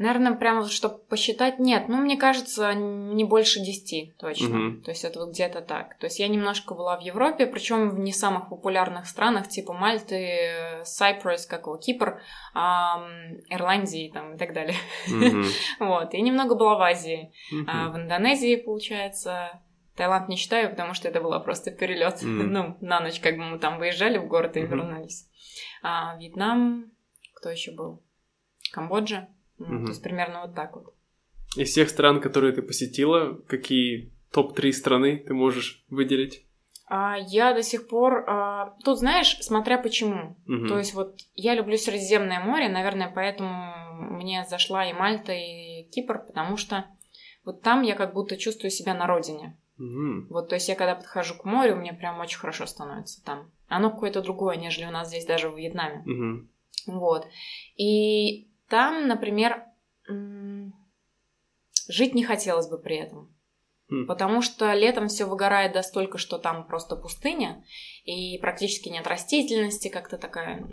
Наверное, 0.00 0.32
прям 0.32 0.60
вот, 0.62 0.70
чтобы 0.72 0.96
посчитать, 0.96 1.58
нет. 1.58 1.88
Ну, 1.88 1.98
мне 1.98 2.16
кажется, 2.16 2.72
не 2.72 3.24
больше 3.24 3.60
десяти, 3.60 4.14
точно. 4.18 4.48
Мгм. 4.48 4.82
То 4.82 4.92
есть 4.92 5.04
это 5.04 5.20
вот 5.20 5.32
где-то 5.32 5.60
так. 5.60 5.98
То 5.98 6.06
есть 6.06 6.18
я 6.18 6.26
немножко 6.26 6.74
была 6.74 6.96
в 6.96 7.02
Европе, 7.02 7.46
причем 7.46 7.90
в 7.90 7.98
не 7.98 8.10
самых 8.10 8.48
популярных 8.48 9.04
странах, 9.06 9.48
типа 9.48 9.74
Мальты, 9.74 10.80
Сайпрус, 10.84 11.44
как 11.44 11.66
его, 11.66 11.76
Кипр, 11.76 12.22
ам, 12.54 13.10
Ирландии 13.50 14.10
там, 14.10 14.36
и 14.36 14.38
так 14.38 14.54
далее. 14.54 14.76
Мгм. 15.06 15.44
Вот. 15.80 16.14
И 16.14 16.22
немного 16.22 16.54
была 16.54 16.76
в 16.76 16.80
Азии. 16.80 17.30
Мгм. 17.52 17.66
А 17.68 17.90
в 17.90 17.96
Индонезии, 17.96 18.56
получается, 18.56 19.60
Таиланд 19.96 20.30
не 20.30 20.36
считаю, 20.36 20.70
потому 20.70 20.94
что 20.94 21.08
это 21.08 21.20
была 21.20 21.40
просто 21.40 21.72
перелет. 21.72 22.22
Мгм. 22.22 22.52
Ну, 22.54 22.76
на 22.80 23.00
ночь, 23.00 23.20
как 23.20 23.36
бы 23.36 23.44
мы 23.44 23.58
там 23.58 23.78
выезжали 23.78 24.16
в 24.16 24.26
город 24.28 24.56
и 24.56 24.60
Мгм. 24.60 24.70
вернулись. 24.70 25.28
А 25.82 26.16
Вьетнам, 26.16 26.90
кто 27.34 27.50
еще 27.50 27.72
был? 27.72 28.02
Камбоджа. 28.72 29.28
Mm-hmm. 29.60 29.84
То 29.84 29.88
есть 29.90 30.02
примерно 30.02 30.42
вот 30.42 30.54
так 30.54 30.74
вот. 30.74 30.94
Из 31.56 31.68
всех 31.68 31.88
стран, 31.90 32.20
которые 32.20 32.52
ты 32.52 32.62
посетила, 32.62 33.34
какие 33.48 34.12
топ-3 34.32 34.72
страны 34.72 35.24
ты 35.26 35.34
можешь 35.34 35.84
выделить? 35.88 36.46
А, 36.86 37.16
я 37.18 37.54
до 37.54 37.62
сих 37.62 37.88
пор... 37.88 38.24
А, 38.28 38.76
тут, 38.84 38.98
знаешь, 38.98 39.38
смотря 39.40 39.78
почему. 39.78 40.36
Угу. 40.46 40.66
То 40.66 40.78
есть 40.78 40.94
вот 40.94 41.20
я 41.34 41.54
люблю 41.54 41.76
Средиземное 41.76 42.40
море, 42.40 42.68
наверное, 42.68 43.12
поэтому 43.14 43.74
мне 44.16 44.44
зашла 44.48 44.88
и 44.88 44.92
Мальта, 44.92 45.32
и 45.32 45.88
Кипр, 45.90 46.24
потому 46.26 46.56
что 46.56 46.86
вот 47.44 47.62
там 47.62 47.82
я 47.82 47.94
как 47.94 48.12
будто 48.12 48.36
чувствую 48.36 48.70
себя 48.70 48.94
на 48.94 49.06
родине. 49.06 49.56
Угу. 49.78 50.26
Вот, 50.30 50.48
то 50.48 50.56
есть 50.56 50.68
я 50.68 50.74
когда 50.74 50.94
подхожу 50.94 51.34
к 51.34 51.44
морю, 51.44 51.76
мне 51.76 51.92
прям 51.92 52.18
очень 52.20 52.38
хорошо 52.38 52.66
становится 52.66 53.24
там. 53.24 53.50
Оно 53.68 53.90
какое-то 53.90 54.20
другое, 54.20 54.56
нежели 54.56 54.84
у 54.84 54.90
нас 54.90 55.08
здесь 55.08 55.24
даже 55.24 55.48
в 55.48 55.56
Вьетнаме. 55.56 56.02
Угу. 56.06 56.98
Вот. 56.98 57.26
И 57.76 58.49
там, 58.70 59.08
например, 59.08 59.64
жить 61.88 62.14
не 62.14 62.24
хотелось 62.24 62.68
бы 62.68 62.78
при 62.78 62.96
этом. 62.96 63.34
Хм. 63.90 64.06
Потому 64.06 64.40
что 64.40 64.72
летом 64.72 65.08
все 65.08 65.24
выгорает 65.24 65.74
настолько, 65.74 66.16
что 66.16 66.38
там 66.38 66.64
просто 66.64 66.94
пустыня, 66.94 67.64
и 68.04 68.38
практически 68.38 68.88
нет 68.88 69.06
растительности, 69.08 69.88
как-то 69.88 70.16
такая... 70.16 70.64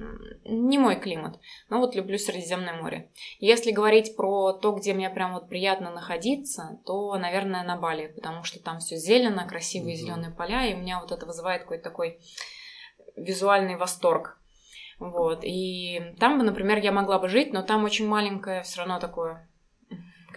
Не 0.46 0.77
мой 0.77 1.00
климат. 1.00 1.39
Но 1.70 1.80
вот 1.80 1.96
люблю 1.96 2.20
Средиземное 2.20 2.80
море. 2.80 3.12
Если 3.39 3.72
говорить 3.72 4.16
про 4.16 4.54
то, 4.54 4.72
где 4.74 4.94
мне 4.94 5.10
прям 5.10 5.34
вот 5.34 5.50
приятно 5.50 5.89
находиться, 5.89 6.80
то, 6.86 7.18
наверное, 7.18 7.63
на 7.63 7.75
Бали, 7.75 8.08
потому 8.08 8.44
что 8.44 8.62
там 8.62 8.77
все 8.80 8.98
зелено, 8.98 9.48
красивые 9.48 9.96
mm 9.96 9.98
зеленые 9.98 10.32
поля, 10.32 10.68
и 10.68 10.75
у 10.75 10.77
меня 10.77 11.00
вот 11.00 11.12
это 11.12 11.25
вызывает 11.25 11.63
какой-то 11.63 11.84
такой 11.84 12.20
визуальный 13.16 13.77
восторг. 13.77 14.39
Вот. 15.00 15.44
И 15.44 16.13
там 16.20 16.38
бы, 16.39 16.44
например, 16.44 16.80
я 16.80 16.92
могла 16.92 17.20
бы 17.20 17.30
жить, 17.30 17.54
но 17.54 17.62
там 17.62 17.84
очень 17.84 18.08
маленькое 18.08 18.63
все 18.63 18.80
равно 18.80 19.00
такое 19.00 19.48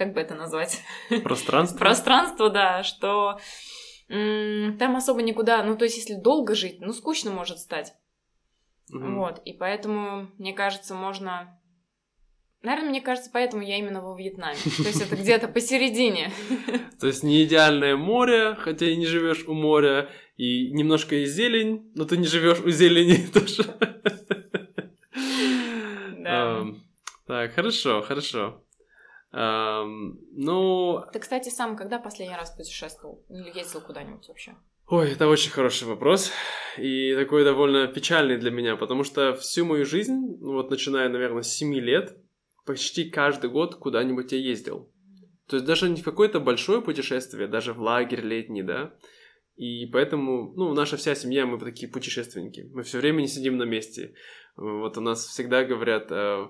как 0.00 0.14
бы 0.14 0.20
это 0.20 0.34
назвать? 0.34 0.80
Пространство? 1.22 1.76
Пространство, 1.76 2.48
да, 2.48 2.82
что 2.82 3.38
там 4.08 4.96
особо 4.96 5.20
никуда, 5.20 5.62
ну, 5.62 5.76
то 5.76 5.84
есть, 5.84 5.98
если 5.98 6.14
долго 6.14 6.54
жить, 6.54 6.80
ну, 6.80 6.92
скучно 6.94 7.30
может 7.30 7.58
стать. 7.58 7.92
Угу. 8.90 9.04
Вот, 9.16 9.42
и 9.44 9.52
поэтому, 9.52 10.30
мне 10.38 10.54
кажется, 10.54 10.94
можно... 10.94 11.60
Наверное, 12.62 12.90
мне 12.90 13.00
кажется, 13.02 13.30
поэтому 13.32 13.62
я 13.62 13.78
именно 13.78 14.00
во 14.00 14.16
Вьетнаме. 14.16 14.56
То 14.56 14.88
есть 14.88 15.02
это 15.02 15.16
где-то 15.16 15.48
посередине. 15.48 16.32
То 16.98 17.06
есть 17.06 17.22
не 17.22 17.44
идеальное 17.44 17.96
море, 17.96 18.54
хотя 18.58 18.86
и 18.86 18.96
не 18.96 19.06
живешь 19.06 19.44
у 19.46 19.52
моря, 19.52 20.08
и 20.36 20.70
немножко 20.72 21.14
и 21.14 21.26
зелень, 21.26 21.92
но 21.94 22.04
ты 22.06 22.16
не 22.16 22.26
живешь 22.26 22.60
у 22.60 22.70
зелени 22.70 23.26
тоже. 23.32 23.64
Так, 27.30 27.52
хорошо, 27.52 28.02
хорошо. 28.02 28.64
Эм, 29.32 30.18
ну... 30.32 31.00
Ты, 31.12 31.20
кстати, 31.20 31.48
сам 31.48 31.76
когда 31.76 32.00
последний 32.00 32.34
раз 32.34 32.50
путешествовал? 32.50 33.24
Или 33.28 33.56
ездил 33.56 33.80
куда-нибудь 33.82 34.26
вообще? 34.26 34.56
Ой, 34.88 35.12
это 35.12 35.28
очень 35.28 35.52
хороший 35.52 35.86
вопрос. 35.86 36.32
И 36.76 37.14
такой 37.14 37.44
довольно 37.44 37.86
печальный 37.86 38.36
для 38.36 38.50
меня, 38.50 38.74
потому 38.74 39.04
что 39.04 39.34
всю 39.34 39.64
мою 39.64 39.86
жизнь, 39.86 40.38
ну 40.40 40.54
вот 40.54 40.70
начиная, 40.70 41.08
наверное, 41.08 41.42
с 41.42 41.52
7 41.52 41.72
лет, 41.74 42.16
почти 42.66 43.08
каждый 43.08 43.48
год 43.48 43.76
куда-нибудь 43.76 44.32
я 44.32 44.38
ездил. 44.38 44.90
То 45.46 45.54
есть 45.54 45.66
даже 45.66 45.88
не 45.88 46.00
в 46.00 46.04
какое-то 46.04 46.40
большое 46.40 46.82
путешествие, 46.82 47.46
даже 47.46 47.74
в 47.74 47.80
лагерь 47.80 48.22
летний, 48.22 48.64
да. 48.64 48.92
И 49.54 49.86
поэтому, 49.86 50.52
ну, 50.56 50.74
наша 50.74 50.96
вся 50.96 51.14
семья, 51.14 51.46
мы 51.46 51.60
такие 51.60 51.92
путешественники. 51.92 52.68
Мы 52.72 52.82
все 52.82 52.98
время 52.98 53.20
не 53.20 53.28
сидим 53.28 53.56
на 53.56 53.64
месте. 53.64 54.14
Вот 54.56 54.98
у 54.98 55.00
нас 55.00 55.24
всегда 55.26 55.62
говорят, 55.64 56.10
э, 56.10 56.46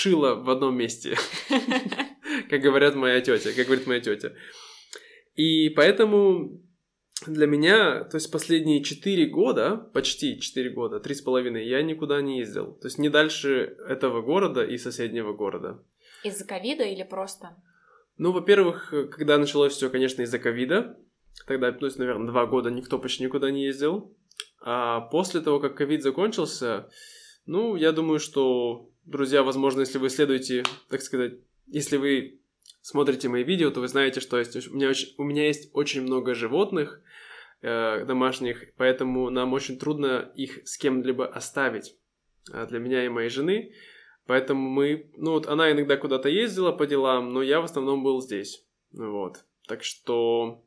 шило 0.00 0.34
в 0.34 0.48
одном 0.48 0.76
месте, 0.76 1.16
как 2.50 2.60
говорят 2.60 2.94
моя 2.94 3.20
тетя, 3.20 3.52
как 3.52 3.66
говорит 3.66 3.86
моя 3.86 4.00
тетя. 4.00 4.32
И 5.34 5.68
поэтому 5.70 6.62
для 7.26 7.46
меня, 7.46 8.04
то 8.04 8.16
есть 8.16 8.32
последние 8.32 8.82
4 8.82 9.26
года, 9.26 9.76
почти 9.76 10.40
4 10.40 10.70
года, 10.70 11.00
три 11.00 11.14
с 11.14 11.20
половиной, 11.20 11.68
я 11.68 11.82
никуда 11.82 12.22
не 12.22 12.38
ездил. 12.38 12.72
То 12.80 12.86
есть 12.86 12.98
не 12.98 13.10
дальше 13.10 13.76
этого 13.86 14.22
города 14.22 14.64
и 14.64 14.78
соседнего 14.78 15.34
города. 15.34 15.82
Из-за 16.24 16.46
ковида 16.46 16.84
или 16.84 17.02
просто? 17.02 17.56
Ну, 18.16 18.32
во-первых, 18.32 18.94
когда 19.10 19.36
началось 19.36 19.74
все, 19.74 19.90
конечно, 19.90 20.22
из-за 20.22 20.38
ковида. 20.38 20.96
Тогда, 21.46 21.76
ну, 21.78 21.88
наверное, 21.96 22.28
два 22.28 22.46
года 22.46 22.70
никто 22.70 22.98
почти 22.98 23.24
никуда 23.24 23.50
не 23.50 23.64
ездил. 23.64 24.16
А 24.62 25.00
после 25.00 25.40
того, 25.40 25.60
как 25.60 25.76
ковид 25.76 26.02
закончился, 26.02 26.88
ну, 27.46 27.76
я 27.76 27.92
думаю, 27.92 28.18
что 28.18 28.90
друзья, 29.04 29.42
возможно, 29.42 29.80
если 29.80 29.98
вы 29.98 30.10
следуете, 30.10 30.64
так 30.88 31.02
сказать, 31.02 31.34
если 31.66 31.96
вы 31.96 32.40
смотрите 32.82 33.28
мои 33.28 33.44
видео, 33.44 33.70
то 33.70 33.80
вы 33.80 33.88
знаете, 33.88 34.20
что 34.20 34.38
есть, 34.38 34.68
у, 34.68 34.74
меня 34.74 34.88
очень, 34.88 35.14
у 35.18 35.24
меня 35.24 35.46
есть 35.46 35.70
очень 35.72 36.02
много 36.02 36.34
животных 36.34 37.02
э, 37.62 38.04
домашних, 38.04 38.74
поэтому 38.76 39.30
нам 39.30 39.52
очень 39.52 39.78
трудно 39.78 40.30
их 40.34 40.66
с 40.66 40.76
кем-либо 40.78 41.26
оставить 41.26 41.96
а 42.52 42.66
для 42.66 42.78
меня 42.78 43.04
и 43.04 43.08
моей 43.08 43.28
жены. 43.28 43.72
Поэтому 44.26 44.68
мы, 44.68 45.10
ну 45.16 45.32
вот 45.32 45.46
она 45.46 45.72
иногда 45.72 45.96
куда-то 45.96 46.28
ездила 46.28 46.72
по 46.72 46.86
делам, 46.86 47.32
но 47.32 47.42
я 47.42 47.60
в 47.60 47.64
основном 47.64 48.02
был 48.02 48.20
здесь. 48.20 48.64
Вот. 48.92 49.44
Так 49.66 49.82
что 49.82 50.64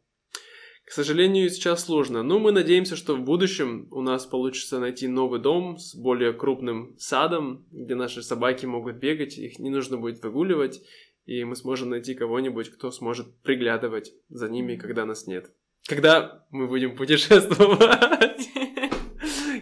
к 0.86 0.92
сожалению, 0.92 1.50
сейчас 1.50 1.86
сложно, 1.86 2.24
но 2.24 2.40
мы 2.40 2.52
надеемся, 2.52 2.96
что 2.96 3.16
в 3.16 3.22
будущем 3.22 3.88
у 3.92 4.02
нас 4.02 4.26
получится 4.26 4.80
найти 4.80 5.08
новый 5.08 5.40
дом 5.40 5.78
с 5.78 5.96
более 5.96 6.34
крупным 6.34 6.96
садом, 6.98 7.66
где 7.72 7.96
наши 7.96 8.22
собаки 8.22 8.66
могут 8.66 8.98
бегать, 8.98 9.38
их 9.38 9.60
не 9.60 9.70
нужно 9.70 9.98
будет 9.98 10.22
выгуливать, 10.22 10.82
и 11.26 11.44
мы 11.46 11.56
сможем 11.56 11.90
найти 11.90 12.16
кого-нибудь, 12.16 12.70
кто 12.70 12.92
сможет 12.92 13.42
приглядывать 13.42 14.14
за 14.28 14.50
ними, 14.50 14.76
когда 14.76 15.06
нас 15.06 15.26
нет. 15.26 15.52
Когда 15.88 16.46
мы 16.52 16.68
будем 16.68 16.96
путешествовать. 16.98 18.50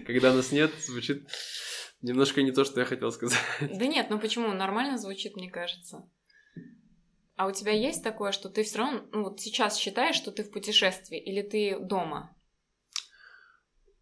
Когда 0.08 0.34
нас 0.34 0.52
нет, 0.52 0.72
звучит 0.80 1.28
немножко 2.02 2.42
не 2.42 2.52
то, 2.52 2.64
что 2.66 2.80
я 2.80 2.86
хотел 2.86 3.12
сказать. 3.12 3.40
Да 3.62 3.86
нет, 3.86 4.08
ну 4.10 4.20
почему? 4.20 4.52
Нормально 4.54 4.98
звучит, 4.98 5.36
мне 5.36 5.50
кажется. 5.50 6.10
А 7.42 7.48
у 7.48 7.52
тебя 7.52 7.72
есть 7.72 8.04
такое, 8.04 8.34
что 8.34 8.50
ты 8.50 8.62
все 8.62 8.78
равно, 8.78 9.02
ну 9.12 9.24
вот 9.24 9.40
сейчас 9.40 9.76
считаешь, 9.76 10.16
что 10.16 10.32
ты 10.32 10.44
в 10.44 10.52
путешествии, 10.52 11.18
или 11.18 11.42
ты 11.42 11.80
дома? 11.80 12.38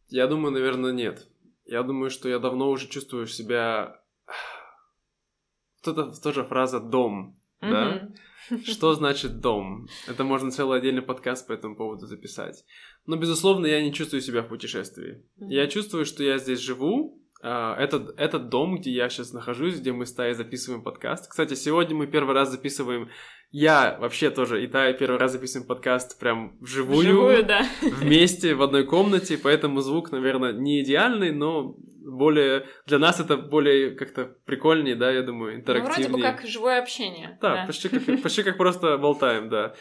Я 0.10 0.28
думаю, 0.28 0.52
наверное, 0.52 0.92
нет. 0.92 1.26
Я 1.64 1.84
думаю, 1.84 2.10
что 2.10 2.28
я 2.28 2.40
давно 2.40 2.70
уже 2.70 2.90
чувствую 2.90 3.28
себя... 3.28 4.04
Вот 5.86 5.98
это 5.98 6.22
тоже 6.22 6.44
фраза 6.44 6.82
«дом», 6.82 7.40
mm-hmm. 7.62 7.70
да? 7.70 8.10
Что 8.66 8.94
значит 8.94 9.40
дом? 9.40 9.88
Это 10.06 10.26
можно 10.26 10.52
целый 10.52 10.80
отдельный 10.80 11.02
подкаст 11.02 11.48
по 11.48 11.54
этому 11.54 11.78
поводу 11.78 12.08
записать. 12.08 12.66
Но, 13.06 13.16
безусловно, 13.16 13.68
я 13.68 13.82
не 13.82 13.94
чувствую 13.94 14.20
себя 14.20 14.42
в 14.42 14.50
путешествии. 14.50 15.24
Mm-hmm. 15.38 15.48
Я 15.48 15.68
чувствую, 15.68 16.04
что 16.04 16.26
я 16.26 16.40
здесь 16.40 16.60
живу, 16.60 17.24
этот, 17.42 18.20
этот 18.20 18.50
дом, 18.50 18.78
где 18.78 18.92
я 18.92 19.10
сейчас 19.10 19.32
нахожусь, 19.34 19.80
где 19.80 19.94
мы 19.94 20.06
с 20.06 20.14
Таей 20.14 20.34
записываем 20.34 20.84
подкаст. 20.84 21.30
Кстати, 21.30 21.54
сегодня 21.54 21.96
мы 21.96 22.08
первый 22.08 22.36
раз 22.36 22.52
записываем... 22.52 23.10
Я 23.52 23.98
вообще 24.00 24.30
тоже 24.30 24.64
и 24.64 24.68
Тая 24.68 24.94
первый 24.94 25.18
раз 25.18 25.32
записываем 25.32 25.68
подкаст 25.68 26.20
прям 26.20 26.56
вживую. 26.60 27.00
Вживую, 27.00 27.46
да. 27.46 27.66
Вместе, 27.82 28.54
в 28.54 28.62
одной 28.62 28.86
комнате, 28.86 29.40
поэтому 29.42 29.80
звук, 29.82 30.12
наверное, 30.12 30.54
не 30.54 30.82
идеальный, 30.84 31.32
но 31.32 31.76
более... 32.06 32.68
Для 32.86 33.00
нас 33.00 33.20
это 33.20 33.38
более 33.38 33.92
как-то 33.92 34.26
прикольнее, 34.46 34.96
да, 34.96 35.10
я 35.12 35.24
думаю, 35.24 35.56
интерактивнее. 35.56 36.10
Ну, 36.10 36.18
вроде 36.18 36.32
бы 36.32 36.38
как 36.38 36.48
живое 36.48 36.80
общение. 36.80 37.40
Да, 37.42 37.56
да. 37.56 37.66
Почти, 37.66 37.90
как, 37.90 38.22
почти 38.22 38.44
как 38.44 38.58
просто 38.58 38.98
болтаем, 38.98 39.50
да. 39.50 39.74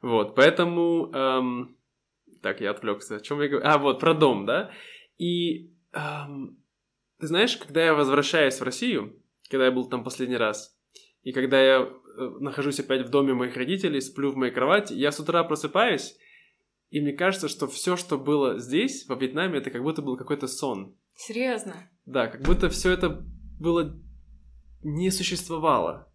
Вот, 0.00 0.34
поэтому... 0.34 1.12
Эм... 1.14 1.76
Так, 2.42 2.60
я 2.60 2.72
отвлекся. 2.72 3.16
О 3.16 3.20
чем 3.20 3.40
я 3.40 3.48
говорю? 3.48 3.64
А, 3.64 3.78
вот, 3.78 4.00
про 4.00 4.14
дом, 4.14 4.46
да? 4.46 4.72
И... 5.18 5.70
Эм 5.92 6.56
ты 7.22 7.28
знаешь, 7.28 7.56
когда 7.56 7.84
я 7.84 7.94
возвращаюсь 7.94 8.58
в 8.58 8.64
Россию, 8.64 9.16
когда 9.48 9.66
я 9.66 9.70
был 9.70 9.88
там 9.88 10.02
последний 10.02 10.36
раз, 10.36 10.76
и 11.22 11.30
когда 11.30 11.62
я 11.62 11.82
э, 11.82 11.88
нахожусь 12.40 12.80
опять 12.80 13.06
в 13.06 13.10
доме 13.10 13.32
моих 13.32 13.56
родителей, 13.56 14.00
сплю 14.00 14.32
в 14.32 14.36
моей 14.36 14.52
кровати, 14.52 14.94
я 14.94 15.12
с 15.12 15.20
утра 15.20 15.44
просыпаюсь, 15.44 16.16
и 16.90 17.00
мне 17.00 17.12
кажется, 17.12 17.46
что 17.46 17.68
все, 17.68 17.96
что 17.96 18.18
было 18.18 18.58
здесь, 18.58 19.06
во 19.06 19.14
Вьетнаме, 19.14 19.58
это 19.58 19.70
как 19.70 19.84
будто 19.84 20.02
был 20.02 20.16
какой-то 20.16 20.48
сон. 20.48 20.96
Серьезно? 21.14 21.88
Да, 22.06 22.26
как 22.26 22.42
будто 22.42 22.68
все 22.70 22.90
это 22.90 23.24
было 23.60 23.96
не 24.82 25.12
существовало. 25.12 26.12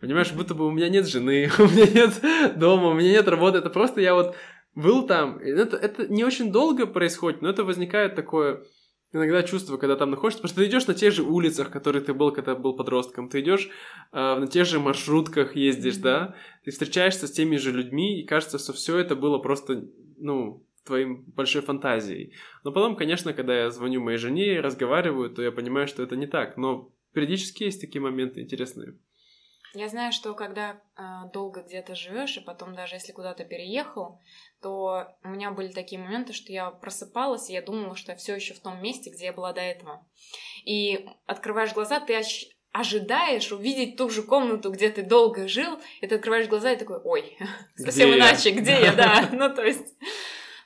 Понимаешь, 0.00 0.32
будто 0.32 0.56
бы 0.56 0.66
у 0.66 0.72
меня 0.72 0.88
нет 0.88 1.06
жены, 1.06 1.52
у 1.60 1.68
меня 1.68 1.86
нет 1.86 2.58
дома, 2.58 2.88
у 2.88 2.94
меня 2.94 3.12
нет 3.12 3.28
работы. 3.28 3.58
Это 3.58 3.70
просто 3.70 4.00
я 4.00 4.14
вот 4.14 4.34
был 4.74 5.06
там. 5.06 5.38
Это, 5.38 5.76
это 5.76 6.08
не 6.08 6.24
очень 6.24 6.50
долго 6.50 6.84
происходит, 6.88 7.42
но 7.42 7.48
это 7.48 7.62
возникает 7.62 8.16
такое 8.16 8.64
иногда 9.12 9.42
чувство, 9.42 9.76
когда 9.76 9.96
там 9.96 10.10
находишься, 10.10 10.42
потому 10.42 10.52
что 10.52 10.62
ты 10.62 10.68
идешь 10.68 10.86
на 10.86 10.94
тех 10.94 11.12
же 11.12 11.22
улицах, 11.22 11.70
которые 11.70 12.02
ты 12.02 12.14
был, 12.14 12.32
когда 12.32 12.54
был 12.54 12.76
подростком, 12.76 13.28
ты 13.28 13.40
идешь 13.40 13.68
э, 14.12 14.18
на 14.18 14.46
тех 14.46 14.66
же 14.66 14.80
маршрутках 14.80 15.56
ездишь, 15.56 15.96
да, 15.96 16.34
ты 16.64 16.70
встречаешься 16.70 17.26
с 17.26 17.32
теми 17.32 17.56
же 17.56 17.72
людьми, 17.72 18.20
и 18.20 18.26
кажется, 18.26 18.58
что 18.58 18.72
все 18.72 18.98
это 18.98 19.16
было 19.16 19.38
просто, 19.38 19.84
ну, 20.16 20.64
твоим 20.84 21.24
большой 21.36 21.62
фантазией. 21.62 22.32
Но 22.64 22.72
потом, 22.72 22.96
конечно, 22.96 23.32
когда 23.34 23.56
я 23.56 23.70
звоню 23.70 24.02
моей 24.02 24.18
жене 24.18 24.54
и 24.54 24.60
разговариваю, 24.60 25.30
то 25.30 25.42
я 25.42 25.52
понимаю, 25.52 25.86
что 25.86 26.02
это 26.02 26.16
не 26.16 26.26
так. 26.26 26.56
Но 26.56 26.90
периодически 27.12 27.64
есть 27.64 27.80
такие 27.80 28.00
моменты 28.00 28.40
интересные. 28.40 28.96
Я 29.78 29.88
знаю, 29.88 30.10
что 30.10 30.34
когда 30.34 30.80
э, 30.96 31.02
долго 31.32 31.62
где-то 31.62 31.94
живешь, 31.94 32.36
и 32.36 32.40
потом 32.40 32.74
даже 32.74 32.96
если 32.96 33.12
куда-то 33.12 33.44
переехал, 33.44 34.20
то 34.60 35.06
у 35.22 35.28
меня 35.28 35.52
были 35.52 35.68
такие 35.68 36.00
моменты, 36.00 36.32
что 36.32 36.52
я 36.52 36.72
просыпалась, 36.72 37.48
и 37.48 37.52
я 37.52 37.62
думала, 37.62 37.94
что 37.94 38.10
я 38.10 38.18
все 38.18 38.34
еще 38.34 38.54
в 38.54 38.58
том 38.58 38.82
месте, 38.82 39.10
где 39.10 39.26
я 39.26 39.32
была 39.32 39.52
до 39.52 39.60
этого. 39.60 40.04
И 40.64 41.06
открываешь 41.26 41.74
глаза, 41.74 42.00
ты 42.00 42.20
ожидаешь 42.72 43.52
увидеть 43.52 43.96
ту 43.96 44.10
же 44.10 44.24
комнату, 44.24 44.72
где 44.72 44.90
ты 44.90 45.04
долго 45.04 45.46
жил, 45.46 45.78
и 46.00 46.08
ты 46.08 46.16
открываешь 46.16 46.48
глаза 46.48 46.72
и 46.72 46.76
такой, 46.76 46.98
ой, 46.98 47.38
совсем 47.76 48.08
где 48.08 48.18
иначе, 48.18 48.50
я? 48.50 48.60
где 48.60 48.72
я, 48.80 48.92
да. 48.96 49.28
Ну, 49.30 49.54
то 49.54 49.64
есть 49.64 49.94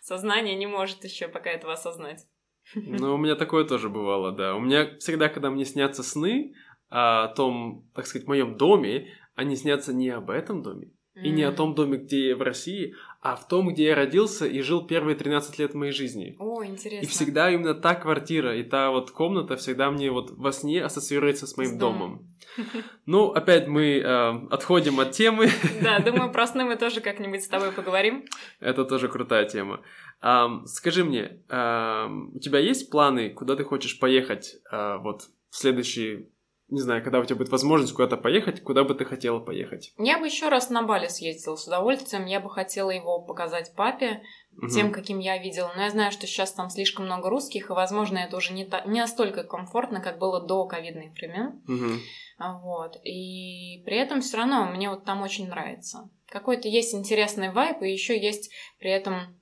сознание 0.00 0.54
не 0.54 0.66
может 0.66 1.04
еще 1.04 1.28
пока 1.28 1.50
этого 1.50 1.74
осознать. 1.74 2.26
Ну, 2.74 3.16
у 3.16 3.18
меня 3.18 3.34
такое 3.34 3.66
тоже 3.66 3.90
бывало, 3.90 4.32
да. 4.32 4.54
У 4.54 4.60
меня 4.60 4.96
всегда, 5.00 5.28
когда 5.28 5.50
мне 5.50 5.66
снятся 5.66 6.02
сны 6.02 6.54
о 6.92 7.28
том, 7.28 7.88
так 7.94 8.06
сказать, 8.06 8.28
моем 8.28 8.56
доме, 8.56 9.08
они 9.34 9.56
снятся 9.56 9.94
не 9.94 10.10
об 10.10 10.28
этом 10.28 10.62
доме, 10.62 10.90
и 11.14 11.30
не 11.30 11.42
о 11.42 11.52
том 11.52 11.74
доме, 11.74 11.98
где 11.98 12.28
я 12.28 12.36
в 12.36 12.42
России, 12.42 12.94
а 13.20 13.36
в 13.36 13.46
том, 13.46 13.72
где 13.72 13.84
я 13.84 13.94
родился 13.94 14.46
и 14.46 14.60
жил 14.62 14.86
первые 14.86 15.14
13 15.14 15.58
лет 15.58 15.74
моей 15.74 15.92
жизни. 15.92 16.36
О, 16.38 16.64
интересно. 16.64 17.04
И 17.04 17.08
всегда 17.08 17.50
именно 17.50 17.74
та 17.74 17.94
квартира 17.94 18.56
и 18.56 18.62
та 18.62 18.90
вот 18.90 19.10
комната 19.10 19.56
всегда 19.56 19.90
мне 19.90 20.10
вот 20.10 20.30
во 20.30 20.52
сне 20.52 20.82
ассоциируется 20.82 21.46
с 21.46 21.56
моим 21.56 21.70
с 21.70 21.78
домом. 21.78 22.28
Ну, 23.06 23.30
опять 23.30 23.66
мы 23.66 23.98
э, 23.98 24.46
отходим 24.50 25.00
от 25.00 25.12
темы. 25.12 25.48
Да, 25.80 25.98
думаю, 26.04 26.30
про 26.30 26.46
сны 26.46 26.64
мы 26.64 26.76
тоже 26.76 27.00
как-нибудь 27.00 27.42
с 27.42 27.48
тобой 27.48 27.72
поговорим. 27.72 28.26
Это 28.60 28.84
тоже 28.84 29.08
крутая 29.08 29.46
тема. 29.46 29.80
Um, 30.22 30.66
скажи 30.66 31.02
мне, 31.02 31.40
um, 31.48 32.30
у 32.34 32.38
тебя 32.40 32.58
есть 32.58 32.90
планы, 32.90 33.30
куда 33.30 33.56
ты 33.56 33.64
хочешь 33.64 33.98
поехать 33.98 34.56
uh, 34.70 34.98
вот 34.98 35.22
в 35.48 35.56
следующие 35.56 36.28
не 36.72 36.80
знаю, 36.80 37.04
когда 37.04 37.20
у 37.20 37.24
тебя 37.24 37.36
будет 37.36 37.50
возможность 37.50 37.92
куда-то 37.92 38.16
поехать, 38.16 38.62
куда 38.62 38.82
бы 38.82 38.94
ты 38.94 39.04
хотела 39.04 39.38
поехать? 39.38 39.92
Я 39.98 40.18
бы 40.18 40.26
еще 40.26 40.48
раз 40.48 40.70
на 40.70 40.82
Бали 40.82 41.06
съездила 41.06 41.56
с 41.56 41.66
удовольствием. 41.66 42.24
Я 42.24 42.40
бы 42.40 42.48
хотела 42.48 42.90
его 42.90 43.20
показать 43.20 43.74
папе, 43.76 44.22
угу. 44.56 44.68
тем, 44.68 44.90
каким 44.90 45.18
я 45.18 45.36
видела. 45.36 45.70
Но 45.76 45.82
я 45.82 45.90
знаю, 45.90 46.12
что 46.12 46.26
сейчас 46.26 46.52
там 46.52 46.70
слишком 46.70 47.04
много 47.04 47.28
русских, 47.28 47.68
и, 47.68 47.72
возможно, 47.74 48.18
это 48.18 48.38
уже 48.38 48.54
не, 48.54 48.64
та... 48.64 48.84
не 48.86 49.00
настолько 49.00 49.44
комфортно, 49.44 50.00
как 50.00 50.18
было 50.18 50.40
до 50.40 50.66
ковидных 50.66 51.12
времен. 51.12 51.62
Угу. 51.68 52.60
Вот. 52.62 52.96
И 53.04 53.82
при 53.84 53.98
этом 53.98 54.22
все 54.22 54.38
равно 54.38 54.64
мне 54.64 54.88
вот 54.88 55.04
там 55.04 55.20
очень 55.20 55.48
нравится. 55.48 56.08
Какой-то 56.26 56.68
есть 56.68 56.94
интересный 56.94 57.52
вайп, 57.52 57.82
и 57.82 57.92
еще 57.92 58.18
есть 58.18 58.50
при 58.78 58.90
этом 58.90 59.38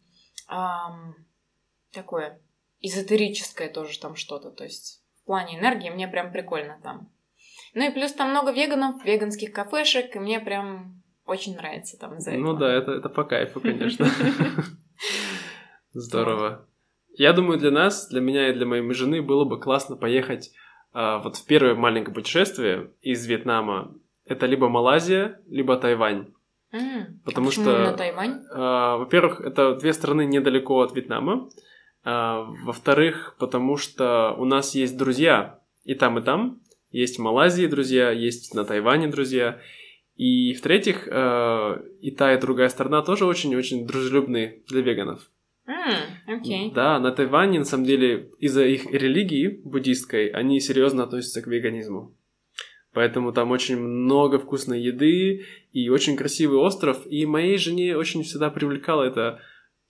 эм, 0.49 1.15
такое 1.93 2.41
эзотерическое 2.81 3.69
тоже 3.69 4.01
там 4.01 4.17
что-то. 4.17 4.51
То 4.51 4.65
есть 4.65 5.01
в 5.23 5.27
плане 5.27 5.59
энергии 5.59 5.91
мне 5.91 6.09
прям 6.09 6.33
прикольно 6.33 6.81
там. 6.83 7.09
Ну 7.75 7.89
и 7.89 7.93
плюс 7.93 8.12
там 8.12 8.31
много 8.31 8.53
веганов, 8.53 9.05
веганских 9.05 9.53
кафешек, 9.53 10.17
и 10.17 10.19
мне 10.19 10.41
прям 10.41 11.03
очень 11.25 11.57
нравится 11.57 11.99
там 11.99 12.21
за 12.21 12.33
это. 12.33 12.41
Ну 12.41 12.57
да, 12.57 12.73
это, 12.73 12.93
это 12.93 13.09
по 13.09 13.25
кайфу, 13.25 13.61
конечно. 13.61 14.07
Здорово. 15.93 16.67
Я 17.12 17.33
думаю, 17.33 17.59
для 17.59 17.71
нас, 17.71 18.09
для 18.09 18.21
меня 18.21 18.49
и 18.49 18.53
для 18.53 18.67
моей 18.67 18.89
жены 18.93 19.23
было 19.23 19.45
бы 19.45 19.61
классно 19.61 19.97
поехать 19.97 20.53
а, 20.93 21.19
вот 21.19 21.37
в 21.37 21.47
первое 21.47 21.75
маленькое 21.75 22.15
путешествие 22.15 22.91
из 23.00 23.27
Вьетнама. 23.27 23.95
Это 24.25 24.47
либо 24.47 24.69
Малайзия, 24.69 25.41
либо 25.49 25.77
Тайвань. 25.77 26.33
Потому 27.25 27.49
а 27.49 27.53
что, 27.53 27.62
именно 27.62 27.97
Тайвань? 27.97 28.43
А, 28.53 28.97
во-первых, 28.97 29.41
это 29.41 29.75
две 29.75 29.93
страны 29.93 30.25
недалеко 30.25 30.81
от 30.81 30.95
Вьетнама. 30.95 31.49
А, 32.05 32.43
во-вторых, 32.65 33.37
потому 33.39 33.77
что 33.77 34.35
у 34.39 34.45
нас 34.45 34.75
есть 34.75 34.97
друзья 34.97 35.61
и 35.85 35.95
там, 35.95 36.19
и 36.19 36.23
там. 36.23 36.61
Есть 36.91 37.19
в 37.19 37.23
Малайзии 37.23 37.67
друзья, 37.67 38.11
есть 38.11 38.55
на 38.55 38.65
Тайване 38.65 39.09
друзья. 39.09 39.61
И 40.17 40.53
в-третьих, 40.55 41.09
э, 41.11 41.83
и 42.01 42.11
та, 42.11 42.35
и 42.35 42.41
другая 42.41 42.69
сторона 42.69 43.01
тоже 43.03 43.25
очень-очень 43.25 43.87
дружелюбные 43.87 44.63
для 44.69 44.83
веганов. 44.83 45.31
Mm, 45.67 46.41
okay. 46.41 46.75
Да, 46.75 46.99
на 46.99 47.13
Тайване, 47.13 47.61
на 47.61 47.65
самом 47.65 47.87
деле, 47.87 48.31
из-за 48.39 48.67
их 48.67 48.87
религии 48.93 49.61
буддистской, 49.65 50.29
они 50.29 50.61
серьезно 50.61 51.05
относятся 51.05 51.43
к 51.43 51.47
веганизму. 51.47 52.15
Поэтому 52.93 53.33
там 53.33 53.53
очень 53.53 53.79
много 53.79 54.39
вкусной 54.39 54.83
еды 54.83 55.47
и 55.73 55.89
очень 55.89 56.17
красивый 56.17 56.59
остров. 56.59 57.07
И 57.07 57.25
моей 57.25 57.57
жене 57.57 57.97
очень 57.97 58.25
всегда 58.25 58.50
привлекала 58.50 59.05
эта 59.05 59.41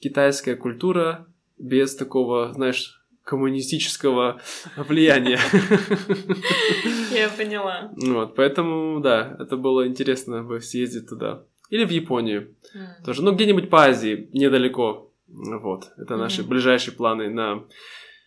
китайская 0.01 0.55
культура 0.55 1.27
без 1.59 1.97
такого, 1.97 2.53
знаешь, 2.53 3.00
коммунистического 3.25 4.41
влияния. 4.77 5.39
Я 7.15 7.29
поняла. 7.29 7.91
Вот, 7.97 8.35
поэтому, 8.35 9.01
да, 9.01 9.37
это 9.39 9.57
было 9.57 9.87
интересно 9.87 10.43
бы 10.43 10.61
съездить 10.61 11.09
туда. 11.09 11.45
Или 11.71 11.85
в 11.85 11.91
Японию 11.91 12.55
mm. 12.75 13.05
тоже. 13.05 13.23
Ну, 13.23 13.33
где-нибудь 13.33 13.71
по 13.71 13.85
Азии, 13.85 14.29
недалеко. 14.33 15.13
Вот, 15.29 15.93
это 15.97 16.17
наши 16.17 16.43
ближайшие 16.43 16.95
планы 16.95 17.31
на 17.31 17.65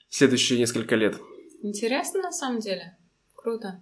следующие 0.09 0.57
несколько 0.57 0.95
лет. 0.95 1.19
Интересно, 1.61 2.21
на 2.21 2.31
самом 2.31 2.59
деле. 2.59 2.95
Круто. 3.35 3.81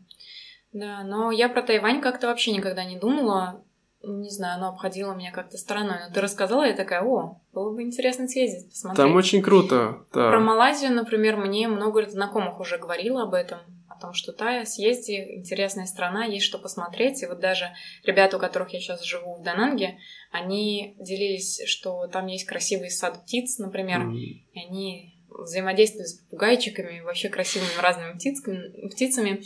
Да, 0.73 1.03
но 1.03 1.31
я 1.31 1.49
про 1.49 1.61
Тайвань 1.61 2.01
как-то 2.01 2.27
вообще 2.27 2.51
никогда 2.51 2.85
не 2.85 2.97
думала 2.97 3.63
не 4.03 4.29
знаю, 4.29 4.57
оно 4.57 4.69
обходило 4.69 5.13
меня 5.13 5.31
как-то 5.31 5.57
стороной. 5.57 5.97
Но 6.07 6.13
ты 6.13 6.21
рассказала, 6.21 6.63
я 6.63 6.73
такая, 6.73 7.03
о, 7.03 7.39
было 7.53 7.73
бы 7.73 7.83
интересно 7.83 8.27
съездить, 8.27 8.69
посмотреть. 8.69 8.97
Там 8.97 9.15
очень 9.15 9.41
круто, 9.41 10.05
да. 10.13 10.29
Про 10.29 10.39
Малайзию, 10.39 10.93
например, 10.93 11.37
мне 11.37 11.67
много 11.67 12.09
знакомых 12.09 12.59
уже 12.59 12.77
говорило 12.77 13.23
об 13.23 13.33
этом, 13.33 13.59
о 13.87 13.99
том, 13.99 14.13
что 14.13 14.31
Тая, 14.31 14.65
съезди, 14.65 15.35
интересная 15.37 15.85
страна, 15.85 16.25
есть 16.25 16.45
что 16.45 16.57
посмотреть. 16.57 17.21
И 17.21 17.27
вот 17.27 17.39
даже 17.39 17.71
ребята, 18.03 18.37
у 18.37 18.39
которых 18.39 18.73
я 18.73 18.79
сейчас 18.79 19.03
живу 19.03 19.35
в 19.35 19.43
Дананге, 19.43 19.97
они 20.31 20.95
делились, 20.99 21.61
что 21.67 22.07
там 22.07 22.27
есть 22.27 22.45
красивый 22.45 22.89
сад 22.89 23.23
птиц, 23.23 23.59
например, 23.59 24.01
mm. 24.01 24.15
и 24.15 24.45
они 24.55 25.17
взаимодействуют 25.29 26.09
с 26.09 26.13
попугайчиками, 26.13 27.01
вообще 27.01 27.29
красивыми 27.29 27.81
разными 27.81 28.13
птицками, 28.13 28.87
птицами, 28.89 29.41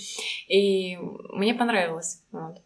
и 0.47 0.97
мне 0.97 1.53
понравилось. 1.53 2.23
Вот. 2.31 2.57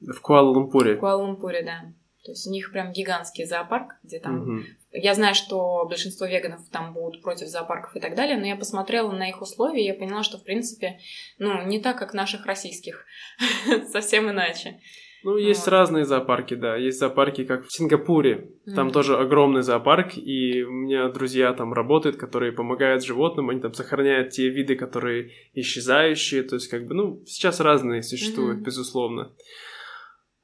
В 0.00 0.20
Куала-Лумпуре. 0.20 0.96
В 0.96 1.00
Куала-Лумпуре, 1.00 1.62
да. 1.62 1.92
То 2.24 2.32
есть 2.32 2.46
у 2.46 2.50
них 2.50 2.70
прям 2.70 2.92
гигантский 2.92 3.46
зоопарк, 3.46 3.94
где 4.02 4.20
там... 4.20 4.42
Угу. 4.42 4.62
Я 4.92 5.14
знаю, 5.14 5.34
что 5.34 5.86
большинство 5.88 6.26
веганов 6.26 6.60
там 6.70 6.92
будут 6.92 7.22
против 7.22 7.48
зоопарков 7.48 7.96
и 7.96 8.00
так 8.00 8.14
далее, 8.14 8.36
но 8.36 8.46
я 8.46 8.56
посмотрела 8.56 9.10
на 9.12 9.28
их 9.28 9.40
условия, 9.40 9.82
и 9.82 9.86
я 9.86 9.94
поняла, 9.94 10.22
что, 10.22 10.36
в 10.36 10.44
принципе, 10.44 10.98
ну, 11.38 11.62
не 11.64 11.80
так, 11.80 11.98
как 11.98 12.12
наших 12.12 12.44
российских. 12.46 13.06
Совсем 13.90 14.28
иначе. 14.28 14.80
Ну, 15.22 15.36
есть 15.36 15.66
вот. 15.66 15.72
разные 15.72 16.04
зоопарки, 16.04 16.54
да. 16.54 16.76
Есть 16.76 16.98
зоопарки, 16.98 17.44
как 17.44 17.66
в 17.66 17.72
Сингапуре. 17.72 18.50
Там 18.74 18.88
mm 18.88 18.92
тоже 18.92 19.16
огромный 19.16 19.62
зоопарк, 19.62 20.16
и 20.16 20.62
у 20.62 20.70
меня 20.70 21.08
друзья 21.08 21.52
там 21.52 21.72
работают, 21.72 22.16
которые 22.16 22.52
помогают 22.52 23.04
животным, 23.04 23.50
они 23.50 23.60
там 23.60 23.74
сохраняют 23.74 24.30
те 24.30 24.48
виды, 24.48 24.76
которые 24.76 25.32
исчезающие. 25.54 26.42
То 26.42 26.56
есть, 26.56 26.68
как 26.68 26.86
бы, 26.86 26.94
ну, 26.94 27.22
сейчас 27.26 27.60
разные 27.60 28.02
существуют, 28.02 28.60
mm 28.60 28.64
безусловно. 28.64 29.32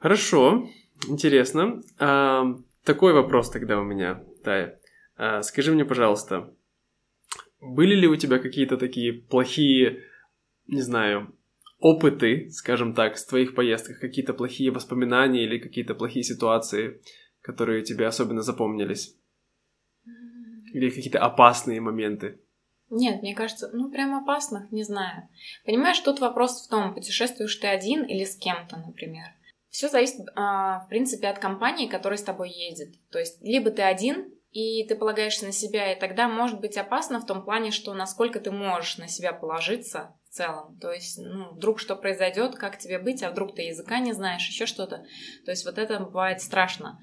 Хорошо, 0.07 0.69
интересно. 1.09 1.83
А, 1.99 2.45
такой 2.85 3.13
вопрос 3.13 3.51
тогда 3.51 3.81
у 3.81 3.83
меня, 3.83 4.23
Тая. 4.45 4.79
А, 5.17 5.43
скажи 5.43 5.73
мне, 5.73 5.85
пожалуйста, 5.85 6.55
были 7.61 7.97
ли 7.97 8.07
у 8.07 8.15
тебя 8.15 8.39
какие-то 8.39 8.77
такие 8.77 9.13
плохие, 9.13 10.05
не 10.69 10.81
знаю, 10.81 11.35
опыты, 11.81 12.51
скажем 12.51 12.95
так, 12.95 13.19
с 13.19 13.27
твоих 13.27 13.57
поездок, 13.57 13.99
какие-то 13.99 14.33
плохие 14.33 14.71
воспоминания 14.71 15.43
или 15.43 15.59
какие-то 15.59 15.97
плохие 15.97 16.23
ситуации, 16.23 17.03
которые 17.41 17.83
тебе 17.83 18.07
особенно 18.07 18.43
запомнились? 18.43 19.17
Или 20.73 20.91
какие-то 20.91 21.19
опасные 21.19 21.81
моменты? 21.81 22.39
Нет, 22.91 23.23
мне 23.23 23.35
кажется, 23.35 23.71
ну 23.73 23.91
прям 23.91 24.15
опасных, 24.15 24.71
не 24.71 24.85
знаю. 24.85 25.29
Понимаешь, 25.65 25.99
тут 25.99 26.21
вопрос 26.21 26.65
в 26.65 26.71
том, 26.71 26.95
путешествуешь 26.95 27.57
ты 27.57 27.67
один 27.67 28.05
или 28.05 28.23
с 28.23 28.37
кем-то, 28.37 28.77
например. 28.77 29.36
Все 29.77 29.91
зависит, 29.91 30.27
а, 30.35 30.81
в 30.87 30.89
принципе, 30.89 31.29
от 31.29 31.39
компании, 31.39 31.87
которая 31.87 32.17
с 32.17 32.23
тобой 32.23 32.49
едет. 32.49 32.95
То 33.11 33.19
есть, 33.19 33.43
либо 33.43 33.71
ты 33.71 33.83
один, 33.83 34.33
и 34.51 34.87
ты 34.89 34.97
полагаешься 34.97 35.45
на 35.45 35.53
себя, 35.53 35.93
и 35.93 36.01
тогда 36.01 36.29
может 36.29 36.61
быть 36.61 36.79
опасно 36.79 37.21
в 37.21 37.27
том 37.27 37.45
плане, 37.45 37.73
что 37.73 37.93
насколько 37.93 38.41
ты 38.41 38.51
можешь 38.51 38.97
на 38.97 39.07
себя 39.07 39.35
положиться 39.35 40.17
в 40.31 40.31
целом. 40.31 40.79
То 40.79 40.93
есть, 40.93 41.19
ну, 41.19 41.51
вдруг 41.51 41.79
что 41.79 41.95
произойдет, 41.95 42.57
как 42.57 42.79
тебе 42.79 42.99
быть, 42.99 43.23
а 43.23 43.31
вдруг 43.31 43.55
ты 43.55 43.65
языка 43.65 43.99
не 43.99 44.15
знаешь, 44.15 44.49
еще 44.49 44.65
что-то. 44.65 45.05
То 45.45 45.51
есть, 45.51 45.67
вот 45.67 45.77
это 45.77 46.01
бывает 46.01 46.41
страшно. 46.41 46.99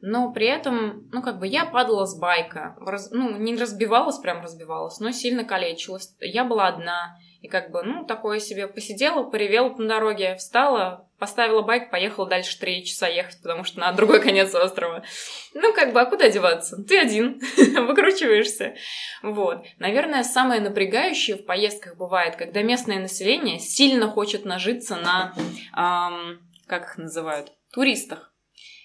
Но 0.00 0.32
при 0.32 0.46
этом, 0.46 1.10
ну, 1.12 1.20
как 1.20 1.38
бы 1.38 1.46
я 1.46 1.66
падала 1.66 2.06
с 2.06 2.18
байка. 2.18 2.74
Раз, 2.80 3.10
ну, 3.10 3.36
не 3.36 3.54
разбивалась, 3.54 4.16
прям 4.16 4.40
разбивалась, 4.40 4.98
но 4.98 5.10
сильно 5.10 5.44
калечилась. 5.44 6.16
Я 6.20 6.44
была 6.44 6.68
одна. 6.68 7.18
И 7.44 7.46
как 7.46 7.70
бы, 7.70 7.82
ну, 7.82 8.06
такое 8.06 8.40
себе 8.40 8.66
посидела, 8.66 9.22
поревела 9.22 9.68
на 9.76 9.86
дороге, 9.86 10.34
встала, 10.36 11.10
поставила 11.18 11.60
байк, 11.60 11.90
поехала 11.90 12.26
дальше 12.26 12.58
три 12.58 12.82
часа 12.82 13.06
ехать, 13.06 13.36
потому 13.42 13.64
что 13.64 13.80
на 13.80 13.92
другой 13.92 14.22
конец 14.22 14.54
острова. 14.54 15.04
Ну, 15.52 15.74
как 15.74 15.92
бы, 15.92 16.00
а 16.00 16.06
куда 16.06 16.30
деваться? 16.30 16.82
Ты 16.82 16.98
один, 16.98 17.42
выкручиваешься. 17.86 18.76
Вот. 19.22 19.62
Наверное, 19.78 20.22
самое 20.22 20.62
напрягающее 20.62 21.36
в 21.36 21.44
поездках 21.44 21.98
бывает, 21.98 22.36
когда 22.36 22.62
местное 22.62 22.98
население 22.98 23.58
сильно 23.58 24.08
хочет 24.08 24.46
нажиться 24.46 24.96
на, 24.96 25.34
эм, 25.76 26.40
как 26.66 26.84
их 26.84 26.96
называют, 26.96 27.52
туристах. 27.74 28.32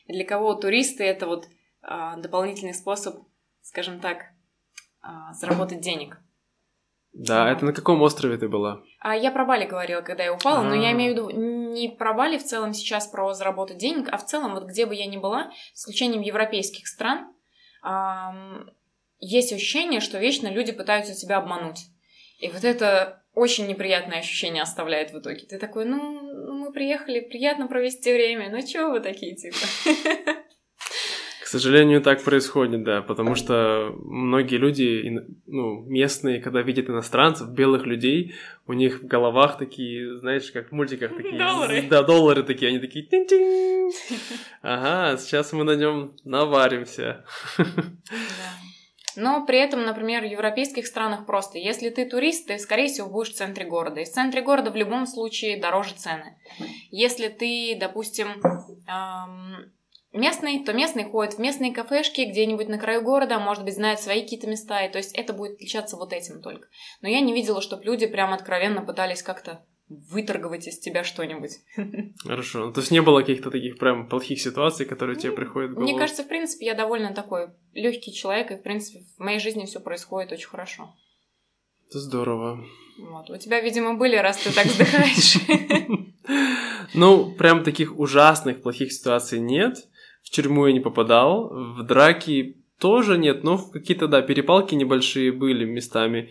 И 0.07 0.11
для 0.11 0.25
кого 0.25 0.53
туристы 0.53 1.05
это 1.05 1.27
вот 1.27 1.45
э, 1.45 2.13
дополнительный 2.17 2.73
способ, 2.73 3.23
скажем 3.61 4.01
так, 4.01 4.17
э, 5.01 5.07
заработать 5.31 5.79
денег. 5.79 6.17
Да, 7.13 7.45
а. 7.45 7.51
это 7.51 7.65
на 7.65 7.73
каком 7.73 8.01
острове 8.01 8.37
ты 8.37 8.47
была? 8.47 8.81
А 8.99 9.15
я 9.15 9.31
про 9.31 9.45
Бали 9.45 9.65
говорила, 9.65 10.01
когда 10.01 10.23
я 10.23 10.33
упала, 10.33 10.59
А-а-а. 10.59 10.69
но 10.69 10.75
я 10.75 10.89
а. 10.89 10.91
имею 10.91 11.13
в 11.13 11.15
виду 11.15 11.29
не 11.31 11.89
про 11.89 12.13
Бали 12.13 12.37
в 12.37 12.43
целом 12.43 12.73
сейчас 12.73 13.07
про 13.07 13.33
заработать 13.33 13.77
денег, 13.77 14.09
а 14.11 14.17
в 14.17 14.25
целом 14.25 14.53
вот 14.53 14.65
где 14.65 14.85
бы 14.85 14.95
я 14.95 15.05
ни 15.05 15.17
была, 15.17 15.51
с 15.73 15.81
исключением 15.81 16.21
европейских 16.21 16.87
стран, 16.87 17.27
эм, 17.83 18.69
есть 19.19 19.51
ощущение, 19.51 19.99
что 19.99 20.17
вечно 20.17 20.47
люди 20.47 20.71
пытаются 20.71 21.13
тебя 21.13 21.37
обмануть. 21.37 21.87
И 22.39 22.49
вот 22.49 22.63
это 22.63 23.23
очень 23.33 23.67
неприятное 23.67 24.19
ощущение 24.19 24.63
оставляет 24.63 25.11
в 25.11 25.19
итоге. 25.19 25.45
Ты 25.45 25.57
такой, 25.57 25.85
ну, 25.85 26.21
ну 26.21 26.53
мы 26.53 26.71
приехали, 26.71 27.19
приятно 27.19 27.67
провести 27.67 28.13
время, 28.13 28.49
ну 28.49 28.65
чего 28.65 28.91
вы 28.91 28.99
такие, 28.99 29.35
типа? 29.35 29.57
К 31.49 31.51
сожалению, 31.51 31.99
так 31.99 32.23
происходит, 32.23 32.83
да, 32.83 33.01
потому 33.01 33.33
что 33.33 33.95
многие 34.03 34.57
люди, 34.57 35.19
ну, 35.47 35.81
местные, 35.81 36.41
когда 36.41 36.61
видят 36.61 36.91
иностранцев, 36.91 37.49
белых 37.49 37.87
людей, 37.87 38.35
у 38.67 38.73
них 38.73 39.01
в 39.01 39.07
головах 39.07 39.57
такие, 39.57 40.19
знаешь, 40.19 40.51
как 40.51 40.69
в 40.69 40.73
мультиках 40.73 41.17
такие... 41.17 41.39
Доллары. 41.39 41.81
Да, 41.89 42.03
доллары 42.03 42.43
такие, 42.43 42.69
они 42.69 42.77
такие... 42.77 43.03
Тин-тин! 43.03 43.89
Ага, 44.61 45.17
сейчас 45.17 45.51
мы 45.51 45.63
на 45.63 45.75
нем 45.75 46.13
наваримся. 46.23 47.25
Но 49.15 49.43
при 49.47 49.57
этом, 49.57 49.83
например, 49.83 50.21
в 50.21 50.31
европейских 50.31 50.85
странах 50.85 51.25
просто, 51.25 51.57
если 51.57 51.89
ты 51.89 52.05
турист, 52.07 52.45
ты, 52.45 52.59
скорее 52.59 52.89
всего, 52.89 53.09
будешь 53.09 53.31
в 53.31 53.35
центре 53.35 53.65
города. 53.65 53.99
И 54.01 54.05
в 54.05 54.11
центре 54.11 54.43
города 54.43 54.69
в 54.69 54.75
любом 54.75 55.07
случае 55.07 55.59
дороже 55.59 55.95
цены. 55.95 56.37
Если 56.91 57.27
ты, 57.27 57.75
допустим, 57.79 58.27
эм, 58.87 59.71
местный, 60.13 60.63
то 60.63 60.73
местный 60.73 61.03
ходит 61.03 61.35
в 61.35 61.39
местные 61.39 61.73
кафешки 61.73 62.21
где-нибудь 62.21 62.67
на 62.67 62.77
краю 62.77 63.01
города, 63.01 63.39
может 63.39 63.63
быть, 63.63 63.75
знает 63.75 63.99
свои 63.99 64.21
какие-то 64.21 64.47
места, 64.47 64.83
и 64.85 64.91
то 64.91 64.97
есть 64.97 65.13
это 65.13 65.33
будет 65.33 65.55
отличаться 65.55 65.97
вот 65.97 66.13
этим 66.13 66.41
только. 66.41 66.67
Но 67.01 67.09
я 67.09 67.19
не 67.21 67.33
видела, 67.33 67.61
чтобы 67.61 67.83
люди 67.83 68.07
прям 68.07 68.33
откровенно 68.33 68.81
пытались 68.81 69.23
как-то 69.23 69.63
выторговать 69.89 70.67
из 70.67 70.79
тебя 70.79 71.03
что-нибудь. 71.03 71.51
Хорошо. 72.23 72.65
Ну, 72.65 72.73
то 72.73 72.79
есть 72.79 72.91
не 72.91 73.01
было 73.01 73.21
каких-то 73.21 73.49
таких 73.49 73.79
прям 73.79 74.07
плохих 74.07 74.39
ситуаций, 74.39 74.85
которые 74.85 75.17
тебе 75.17 75.31
приходят 75.31 75.71
в 75.71 75.73
голову? 75.73 75.89
Мне 75.89 75.99
кажется, 75.99 76.23
в 76.23 76.27
принципе, 76.27 76.67
я 76.67 76.75
довольно 76.75 77.13
такой 77.13 77.49
легкий 77.73 78.13
человек, 78.13 78.51
и, 78.51 78.55
в 78.55 78.61
принципе, 78.61 79.03
в 79.17 79.19
моей 79.19 79.39
жизни 79.39 79.65
все 79.65 79.79
происходит 79.79 80.31
очень 80.31 80.47
хорошо. 80.47 80.95
Это 81.89 81.99
здорово. 81.99 82.63
Вот. 82.99 83.31
У 83.31 83.37
тебя, 83.37 83.61
видимо, 83.61 83.95
были, 83.95 84.15
раз 84.15 84.37
ты 84.37 84.53
так 84.53 84.65
вздыхаешь. 84.65 85.37
Ну, 86.95 87.31
прям 87.31 87.63
таких 87.63 87.97
ужасных, 87.99 88.61
плохих 88.63 88.91
ситуаций 88.91 89.39
нет 89.39 89.87
в 90.29 90.31
тюрьму 90.31 90.67
я 90.67 90.73
не 90.73 90.79
попадал, 90.79 91.49
в 91.49 91.83
драки 91.83 92.57
тоже 92.79 93.17
нет, 93.17 93.43
но 93.43 93.57
какие-то, 93.57 94.07
да, 94.07 94.21
перепалки 94.21 94.75
небольшие 94.75 95.31
были 95.31 95.65
местами. 95.65 96.29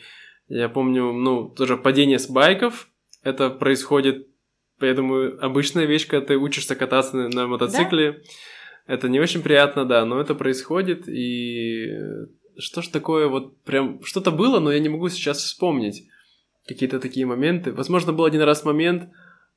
Я 0.49 0.69
помню, 0.69 1.13
ну, 1.13 1.49
тоже 1.49 1.77
падение 1.77 2.19
с 2.19 2.31
байков, 2.31 2.89
это 3.25 3.51
происходит, 3.51 4.29
я 4.81 4.95
думаю, 4.95 5.45
обычная 5.45 5.85
вещь, 5.85 6.07
когда 6.07 6.27
ты 6.27 6.37
учишься 6.37 6.77
кататься 6.77 7.17
на, 7.17 7.29
на 7.29 7.47
мотоцикле. 7.49 8.13
Да? 8.13 8.19
Это 8.95 9.09
не 9.09 9.21
очень 9.21 9.43
приятно, 9.43 9.85
да, 9.85 10.05
но 10.05 10.21
это 10.21 10.35
происходит, 10.35 11.09
и 11.09 11.89
что 12.57 12.83
ж 12.83 12.89
такое, 12.89 13.27
вот 13.27 13.61
прям 13.63 14.03
что-то 14.05 14.31
было, 14.31 14.61
но 14.61 14.73
я 14.73 14.79
не 14.79 14.89
могу 14.89 15.09
сейчас 15.09 15.39
вспомнить 15.39 16.05
какие-то 16.67 17.01
такие 17.01 17.27
моменты. 17.27 17.73
Возможно, 17.73 18.13
был 18.13 18.25
один 18.25 18.43
раз 18.43 18.65
момент, 18.65 19.11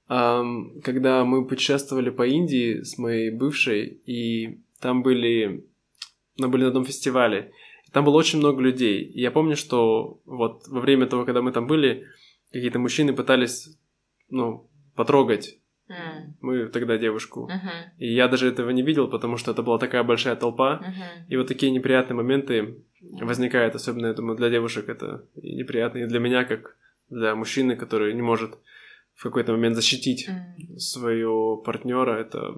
когда 0.08 1.24
мы 1.24 1.46
путешествовали 1.48 2.10
по 2.10 2.28
Индии 2.28 2.82
с 2.82 2.98
моей 2.98 3.30
бывшей, 3.32 4.02
и 4.06 4.60
там 4.80 5.04
были, 5.04 5.66
мы 6.38 6.50
были 6.50 6.64
на 6.64 6.68
одном 6.70 6.86
фестивале, 6.86 7.52
там 7.94 8.06
было 8.06 8.18
очень 8.18 8.40
много 8.40 8.62
людей. 8.62 9.04
И 9.04 9.22
я 9.22 9.32
помню, 9.32 9.56
что 9.56 10.20
вот 10.26 10.68
во 10.68 10.80
время 10.80 11.06
того, 11.08 11.26
когда 11.26 11.42
мы 11.42 11.52
там 11.52 11.68
были, 11.68 12.08
какие-то 12.52 12.80
мужчины 12.80 13.14
пытались, 13.14 13.78
ну, 14.30 14.70
потрогать 14.96 15.62
Mm. 15.92 16.34
Мы 16.42 16.68
тогда 16.68 16.98
девушку. 16.98 17.50
Uh-huh. 17.52 17.98
И 17.98 18.14
я 18.14 18.28
даже 18.28 18.48
этого 18.48 18.70
не 18.70 18.82
видел, 18.82 19.08
потому 19.08 19.38
что 19.38 19.52
это 19.52 19.62
была 19.62 19.78
такая 19.78 20.04
большая 20.04 20.36
толпа. 20.36 20.82
Uh-huh. 20.82 21.28
И 21.28 21.38
вот 21.38 21.48
такие 21.48 21.72
неприятные 21.72 22.16
моменты 22.16 22.78
возникают, 23.02 23.76
особенно, 23.76 24.08
я 24.08 24.14
думаю, 24.14 24.38
для 24.38 24.50
девушек 24.50 24.90
это 24.90 25.26
неприятно, 25.36 26.00
и 26.00 26.06
для 26.06 26.20
меня, 26.20 26.44
как 26.46 26.78
для 27.10 27.36
мужчины, 27.36 27.76
который 27.76 28.14
не 28.14 28.22
может 28.22 28.58
в 29.22 29.24
какой-то 29.24 29.52
момент 29.52 29.76
защитить 29.76 30.28
mm. 30.28 30.78
своего 30.80 31.56
партнера, 31.56 32.20
это 32.20 32.56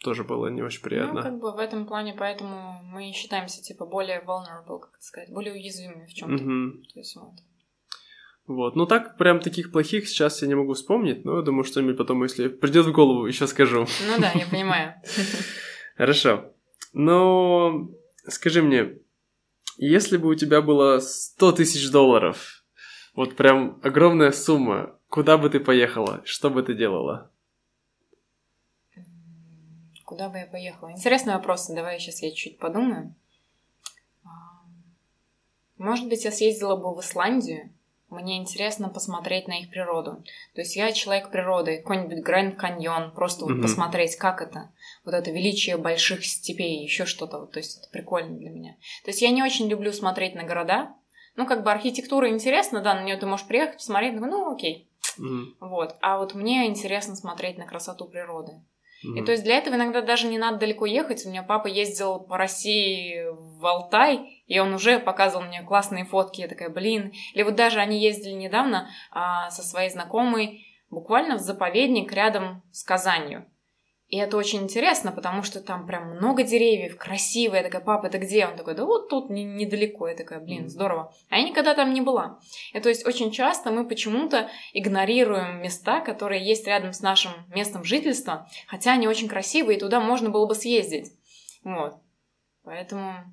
тоже 0.00 0.22
было 0.22 0.46
не 0.46 0.62
очень 0.62 0.80
приятно. 0.80 1.14
Ну, 1.14 1.22
как 1.22 1.40
бы 1.40 1.52
в 1.52 1.58
этом 1.58 1.86
плане, 1.86 2.14
поэтому 2.16 2.80
мы 2.84 3.10
считаемся, 3.12 3.60
типа, 3.60 3.84
более 3.84 4.20
vulnerable, 4.20 4.78
как 4.78 4.94
это 4.94 5.02
сказать, 5.02 5.32
более 5.32 5.54
уязвимыми 5.54 6.06
в 6.06 6.14
чем-то. 6.14 6.44
Mm-hmm. 6.44 6.70
То 6.92 7.00
есть 7.00 7.16
вот. 7.16 7.32
Вот, 8.46 8.76
ну 8.76 8.86
так, 8.86 9.16
прям 9.16 9.40
таких 9.40 9.72
плохих 9.72 10.06
сейчас 10.06 10.40
я 10.40 10.46
не 10.46 10.54
могу 10.54 10.74
вспомнить, 10.74 11.24
но 11.24 11.38
я 11.38 11.42
думаю, 11.42 11.64
что-нибудь 11.64 11.96
потом, 11.96 12.22
если 12.22 12.46
придет 12.46 12.86
в 12.86 12.92
голову, 12.92 13.26
еще 13.26 13.48
скажу. 13.48 13.80
Ну 13.80 14.20
да, 14.20 14.30
я 14.36 14.46
понимаю. 14.46 14.94
Хорошо. 15.96 16.52
Но 16.92 17.90
скажи 18.28 18.62
мне, 18.62 18.98
если 19.78 20.16
бы 20.16 20.28
у 20.28 20.34
тебя 20.36 20.62
было 20.62 21.00
100 21.00 21.52
тысяч 21.52 21.90
долларов, 21.90 22.64
вот 23.16 23.34
прям 23.34 23.80
огромная 23.82 24.30
сумма, 24.30 24.96
Куда 25.14 25.38
бы 25.38 25.48
ты 25.48 25.60
поехала? 25.60 26.22
Что 26.24 26.50
бы 26.50 26.64
ты 26.64 26.74
делала? 26.74 27.30
Куда 30.04 30.28
бы 30.28 30.38
я 30.38 30.46
поехала? 30.46 30.90
Интересный 30.90 31.34
вопрос. 31.34 31.68
Давай 31.68 32.00
сейчас 32.00 32.20
я 32.20 32.32
чуть 32.32 32.58
подумаю. 32.58 33.14
А, 34.24 34.28
может 35.78 36.08
быть, 36.08 36.24
я 36.24 36.32
съездила 36.32 36.74
бы 36.74 36.92
в 36.92 37.00
Исландию. 37.00 37.70
Мне 38.10 38.38
интересно 38.38 38.88
посмотреть 38.88 39.46
на 39.46 39.60
их 39.60 39.70
природу. 39.70 40.24
То 40.56 40.62
есть 40.62 40.74
я 40.74 40.90
человек 40.90 41.30
природы, 41.30 41.78
какой-нибудь 41.78 42.24
Гранд 42.24 42.58
Каньон, 42.58 43.12
просто 43.12 43.44
вот 43.44 43.52
mm-hmm. 43.52 43.62
посмотреть, 43.62 44.16
как 44.16 44.42
это, 44.42 44.72
вот 45.04 45.14
это 45.14 45.30
величие 45.30 45.76
больших 45.76 46.24
степей, 46.24 46.82
еще 46.82 47.06
что-то. 47.06 47.38
Вот, 47.38 47.52
то 47.52 47.60
есть 47.60 47.78
это 47.78 47.88
прикольно 47.92 48.36
для 48.36 48.50
меня. 48.50 48.72
То 49.04 49.12
есть 49.12 49.22
я 49.22 49.30
не 49.30 49.44
очень 49.44 49.68
люблю 49.68 49.92
смотреть 49.92 50.34
на 50.34 50.42
города. 50.42 50.92
Ну, 51.36 51.46
как 51.46 51.64
бы 51.64 51.72
архитектура 51.72 52.28
интересна, 52.28 52.80
да, 52.80 52.94
на 52.94 53.02
нее 53.02 53.16
ты 53.16 53.26
можешь 53.26 53.46
приехать, 53.46 53.76
посмотреть, 53.76 54.14
ну, 54.14 54.52
окей. 54.52 54.88
Mm. 55.18 55.54
Вот. 55.60 55.96
А 56.00 56.18
вот 56.18 56.34
мне 56.34 56.66
интересно 56.66 57.16
смотреть 57.16 57.58
на 57.58 57.66
красоту 57.66 58.06
природы. 58.06 58.52
Mm. 59.04 59.18
И 59.18 59.24
то 59.24 59.32
есть 59.32 59.44
для 59.44 59.58
этого 59.58 59.74
иногда 59.74 60.00
даже 60.00 60.28
не 60.28 60.38
надо 60.38 60.58
далеко 60.58 60.86
ехать. 60.86 61.24
У 61.26 61.28
меня 61.28 61.42
папа 61.42 61.66
ездил 61.66 62.20
по 62.20 62.36
России 62.36 63.26
в 63.30 63.66
Алтай, 63.66 64.42
и 64.46 64.58
он 64.58 64.74
уже 64.74 64.98
показывал 64.98 65.44
мне 65.44 65.62
классные 65.62 66.04
фотки. 66.04 66.40
Я 66.40 66.48
такая, 66.48 66.68
блин. 66.68 67.12
Или 67.34 67.42
вот 67.42 67.56
даже 67.56 67.80
они 67.80 68.00
ездили 68.00 68.34
недавно 68.34 68.88
а, 69.10 69.50
со 69.50 69.62
своей 69.62 69.90
знакомой 69.90 70.66
буквально 70.90 71.36
в 71.36 71.40
заповедник 71.40 72.12
рядом 72.12 72.62
с 72.70 72.84
Казанью. 72.84 73.46
И 74.08 74.18
это 74.18 74.36
очень 74.36 74.62
интересно, 74.62 75.12
потому 75.12 75.42
что 75.42 75.60
там 75.60 75.86
прям 75.86 76.16
много 76.16 76.42
деревьев, 76.42 76.96
красиво. 76.96 77.54
Я 77.54 77.62
такая, 77.62 77.80
папа, 77.80 78.06
это 78.06 78.18
где? 78.18 78.46
Он 78.46 78.56
такой, 78.56 78.74
да 78.74 78.84
вот 78.84 79.08
тут 79.08 79.30
не, 79.30 79.44
недалеко. 79.44 80.08
Я 80.08 80.14
такая, 80.14 80.40
блин, 80.40 80.68
здорово. 80.68 81.12
А 81.30 81.38
я 81.38 81.48
никогда 81.48 81.74
там 81.74 81.92
не 81.92 82.00
была. 82.00 82.38
И 82.74 82.80
то 82.80 82.88
есть 82.90 83.06
очень 83.06 83.32
часто 83.32 83.70
мы 83.70 83.88
почему-то 83.88 84.50
игнорируем 84.72 85.62
места, 85.62 86.00
которые 86.00 86.46
есть 86.46 86.66
рядом 86.66 86.92
с 86.92 87.00
нашим 87.00 87.32
местом 87.48 87.82
жительства, 87.82 88.48
хотя 88.66 88.92
они 88.92 89.08
очень 89.08 89.28
красивые, 89.28 89.78
и 89.78 89.80
туда 89.80 90.00
можно 90.00 90.28
было 90.28 90.46
бы 90.46 90.54
съездить. 90.54 91.12
Вот. 91.64 91.94
Поэтому 92.62 93.24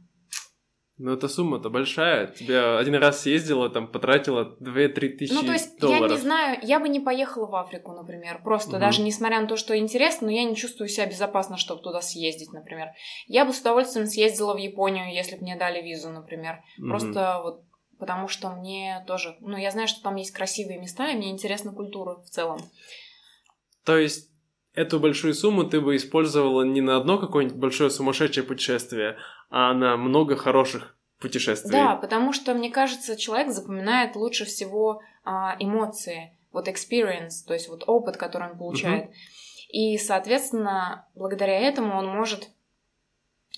ну, 1.02 1.14
эта 1.14 1.28
сумма-то 1.28 1.72
большая. 1.72 2.28
Тебе 2.28 2.78
один 2.78 2.96
раз 2.96 3.22
съездила, 3.22 3.70
там, 3.70 3.88
потратила 3.88 4.56
2-3 4.60 5.10
тысячи 5.18 5.34
Ну, 5.34 5.42
то 5.42 5.52
есть, 5.52 5.80
долларов. 5.80 6.12
я 6.12 6.16
не 6.16 6.22
знаю, 6.22 6.60
я 6.62 6.80
бы 6.80 6.90
не 6.90 7.00
поехала 7.00 7.48
в 7.48 7.56
Африку, 7.56 7.92
например. 7.94 8.42
Просто 8.44 8.72
угу. 8.72 8.80
даже 8.80 9.02
несмотря 9.02 9.42
на 9.42 9.48
то, 9.48 9.58
что 9.58 9.76
интересно, 9.76 10.28
но 10.28 10.34
я 10.34 10.44
не 10.44 10.56
чувствую 10.56 10.88
себя 10.88 11.08
безопасно, 11.08 11.58
чтобы 11.58 11.82
туда 11.82 12.02
съездить, 12.02 12.54
например. 12.54 12.90
Я 13.26 13.46
бы 13.46 13.54
с 13.54 13.62
удовольствием 13.62 14.06
съездила 14.06 14.54
в 14.54 14.58
Японию, 14.58 15.12
если 15.12 15.38
бы 15.38 15.42
мне 15.42 15.56
дали 15.56 15.82
визу, 15.82 16.10
например. 16.10 16.62
Угу. 16.78 16.88
Просто 16.88 17.42
вот 17.44 17.64
потому 17.98 18.28
что 18.28 18.50
мне 18.50 19.04
тоже... 19.06 19.38
Ну, 19.42 19.58
я 19.58 19.70
знаю, 19.70 19.88
что 19.88 20.02
там 20.02 20.16
есть 20.16 20.32
красивые 20.32 20.80
места, 20.80 21.12
и 21.12 21.16
мне 21.16 21.30
интересна 21.30 21.72
культура 21.72 22.16
в 22.16 22.30
целом. 22.30 22.60
То 23.86 23.98
есть 23.98 24.31
эту 24.74 25.00
большую 25.00 25.34
сумму 25.34 25.64
ты 25.64 25.82
бы 25.82 25.96
использовала 25.96 26.64
не 26.64 26.82
на 26.82 26.98
одно 26.98 27.18
какое-нибудь 27.18 27.58
большое 27.58 27.90
сумасшедшее 27.90 28.44
путешествие, 28.44 29.18
а 29.50 29.74
на 29.74 29.98
много 29.98 30.36
хороших 30.36 30.96
путешествий. 31.20 31.72
Да, 31.72 31.96
потому 31.96 32.34
что, 32.34 32.54
мне 32.54 32.72
кажется, 32.72 33.16
человек 33.16 33.52
запоминает 33.52 34.16
лучше 34.16 34.46
всего 34.46 35.02
а, 35.24 35.56
эмоции, 35.60 36.38
вот 36.52 36.68
experience, 36.68 37.46
то 37.46 37.54
есть 37.54 37.70
вот 37.70 37.84
опыт, 37.88 38.18
который 38.18 38.52
он 38.52 38.58
получает. 38.58 39.06
Угу. 39.06 39.14
И, 39.70 39.98
соответственно, 39.98 41.08
благодаря 41.16 41.60
этому 41.60 41.98
он 41.98 42.08
может 42.08 42.50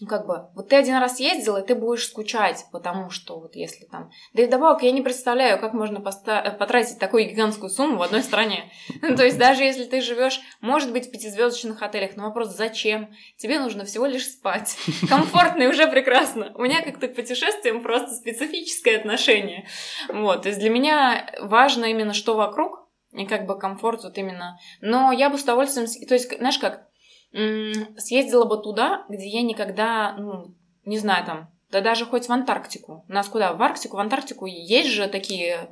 ну, 0.01 0.07
как 0.07 0.25
бы, 0.25 0.47
вот 0.55 0.69
ты 0.69 0.75
один 0.75 0.97
раз 0.97 1.19
ездил, 1.19 1.55
и 1.57 1.65
ты 1.65 1.75
будешь 1.75 2.07
скучать, 2.07 2.65
потому 2.71 3.11
что 3.11 3.39
вот 3.39 3.55
если 3.55 3.85
там... 3.85 4.09
Да 4.33 4.41
и 4.41 4.47
вдобавок, 4.47 4.81
я 4.81 4.91
не 4.91 5.03
представляю, 5.03 5.59
как 5.59 5.73
можно 5.73 5.99
поста- 5.99 6.49
потратить 6.57 6.97
такую 6.97 7.29
гигантскую 7.29 7.69
сумму 7.69 7.97
в 7.97 8.01
одной 8.01 8.23
стране. 8.23 8.71
Ну, 9.01 9.15
то 9.15 9.25
есть 9.25 9.37
даже 9.37 9.63
если 9.63 9.83
ты 9.83 10.01
живешь, 10.01 10.39
может 10.61 10.91
быть, 10.91 11.07
в 11.07 11.11
пятизвездочных 11.11 11.81
отелях, 11.81 12.15
но 12.15 12.23
вопрос, 12.23 12.55
зачем? 12.55 13.13
Тебе 13.37 13.59
нужно 13.59 13.85
всего 13.85 14.05
лишь 14.05 14.25
спать. 14.25 14.77
Комфортно 15.09 15.63
и 15.63 15.67
уже 15.67 15.87
прекрасно. 15.87 16.51
У 16.55 16.61
меня 16.61 16.81
как-то 16.81 17.07
к 17.07 17.15
путешествиям 17.15 17.83
просто 17.83 18.15
специфическое 18.15 18.97
отношение. 18.97 19.67
Вот, 20.09 20.43
то 20.43 20.49
есть 20.49 20.59
для 20.59 20.69
меня 20.69 21.29
важно 21.41 21.85
именно, 21.85 22.13
что 22.13 22.35
вокруг, 22.35 22.89
и 23.11 23.25
как 23.25 23.45
бы 23.45 23.59
комфорт 23.59 24.03
вот 24.03 24.17
именно. 24.17 24.57
Но 24.81 25.11
я 25.11 25.29
бы 25.29 25.37
с 25.37 25.43
удовольствием... 25.43 25.87
То 26.07 26.15
есть, 26.15 26.35
знаешь 26.35 26.57
как, 26.57 26.87
съездила 27.33 28.45
бы 28.45 28.61
туда, 28.61 29.05
где 29.09 29.27
я 29.27 29.41
никогда, 29.41 30.15
ну, 30.17 30.53
не 30.85 30.97
знаю, 30.97 31.25
там, 31.25 31.49
да 31.71 31.81
даже 31.81 32.05
хоть 32.05 32.27
в 32.27 32.31
Антарктику. 32.31 33.03
Нас 33.07 33.27
куда? 33.27 33.53
В 33.53 33.61
Арктику, 33.61 33.97
в 33.97 33.99
Антарктику 33.99 34.45
есть 34.45 34.89
же 34.89 35.07
такие... 35.07 35.69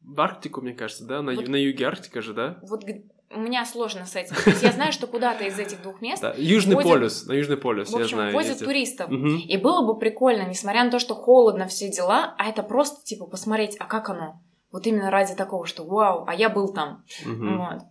В 0.00 0.20
Арктику, 0.20 0.60
мне 0.60 0.72
кажется, 0.72 1.04
да? 1.04 1.22
На, 1.22 1.34
вот, 1.34 1.46
на 1.46 1.56
юге 1.56 1.86
Арктика 1.86 2.22
же, 2.22 2.34
да? 2.34 2.58
Вот 2.62 2.82
у 3.30 3.38
меня 3.38 3.64
сложно 3.64 4.06
с 4.06 4.16
этим. 4.16 4.34
То 4.34 4.50
есть 4.50 4.62
я 4.62 4.72
знаю, 4.72 4.92
что 4.92 5.06
куда-то 5.06 5.44
из 5.44 5.58
этих 5.58 5.82
двух 5.82 6.00
мест... 6.00 6.22
Да, 6.22 6.34
Южный 6.36 6.74
возят, 6.74 6.90
полюс, 6.90 7.26
на 7.26 7.32
Южный 7.34 7.56
полюс, 7.56 7.90
в 7.90 7.94
общем, 7.94 8.02
я 8.02 8.08
знаю. 8.08 8.34
возят 8.34 8.50
ездят. 8.52 8.66
туристов. 8.66 9.10
Угу. 9.10 9.26
И 9.26 9.56
было 9.58 9.86
бы 9.86 9.98
прикольно, 9.98 10.48
несмотря 10.48 10.82
на 10.82 10.90
то, 10.90 10.98
что 10.98 11.14
холодно, 11.14 11.66
все 11.68 11.90
дела, 11.90 12.34
а 12.38 12.48
это 12.48 12.62
просто, 12.62 13.04
типа, 13.04 13.26
посмотреть, 13.26 13.76
а 13.78 13.84
как 13.84 14.08
оно? 14.08 14.40
Вот 14.72 14.86
именно 14.86 15.10
ради 15.10 15.34
такого, 15.34 15.66
что 15.66 15.84
вау, 15.84 16.24
а 16.26 16.34
я 16.34 16.48
был 16.48 16.72
там. 16.72 17.04
Угу. 17.24 17.58
Вот. 17.58 17.82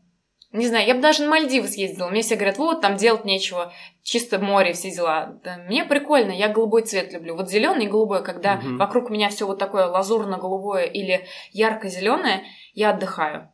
Не 0.51 0.65
знаю, 0.65 0.87
я 0.87 0.95
бы 0.95 1.01
даже 1.01 1.23
на 1.23 1.29
Мальдивы 1.29 1.67
съездила. 1.67 2.07
Мне 2.07 2.21
все 2.21 2.35
говорят, 2.35 2.57
вот, 2.57 2.81
там 2.81 2.95
делать 2.95 3.25
нечего, 3.25 3.73
чисто 4.01 4.39
море, 4.39 4.73
все 4.73 4.91
дела. 4.91 5.39
Да, 5.43 5.57
мне 5.57 5.83
прикольно, 5.83 6.31
я 6.31 6.47
голубой 6.47 6.83
цвет 6.83 7.11
люблю. 7.11 7.35
Вот 7.35 7.49
зеленый 7.49 7.85
и 7.85 7.89
голубой, 7.89 8.23
когда 8.23 8.55
угу. 8.55 8.77
вокруг 8.77 9.09
меня 9.09 9.29
все 9.29 9.45
вот 9.45 9.59
такое 9.59 9.87
лазурно-голубое 9.87 10.85
или 10.85 11.25
ярко-зеленое, 11.51 12.45
я 12.73 12.91
отдыхаю. 12.91 13.51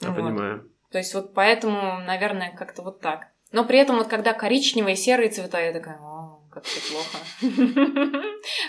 Я 0.00 0.10
вот. 0.10 0.16
понимаю. 0.16 0.70
То 0.90 0.98
есть 0.98 1.14
вот 1.14 1.34
поэтому, 1.34 2.00
наверное, 2.00 2.54
как-то 2.54 2.82
вот 2.82 3.00
так. 3.00 3.28
Но 3.50 3.64
при 3.64 3.78
этом 3.78 3.96
вот 3.96 4.08
когда 4.08 4.32
коричневые, 4.32 4.96
серые 4.96 5.30
цвета, 5.30 5.60
я 5.60 5.72
такая, 5.72 5.98
о, 5.98 6.42
как 6.52 6.64
все 6.64 6.80
плохо. 6.92 7.18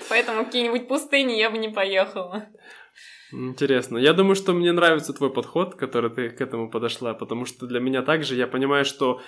Поэтому 0.10 0.46
какие-нибудь 0.46 0.88
пустыни 0.88 1.34
я 1.34 1.50
бы 1.50 1.58
не 1.58 1.70
поехала. 1.70 2.46
Интересно. 3.36 3.98
Я 3.98 4.13
думаю, 4.13 4.36
что 4.36 4.54
мне 4.54 4.71
нравится 4.71 5.13
твой 5.13 5.32
подход, 5.32 5.76
который 5.76 6.10
ты 6.10 6.30
к 6.30 6.39
этому 6.39 6.69
подошла, 6.69 7.13
потому 7.13 7.45
что 7.45 7.67
для 7.67 7.80
меня 7.80 8.02
также 8.02 8.36
я 8.36 8.48
понимаю, 8.48 8.86
что 8.86 9.21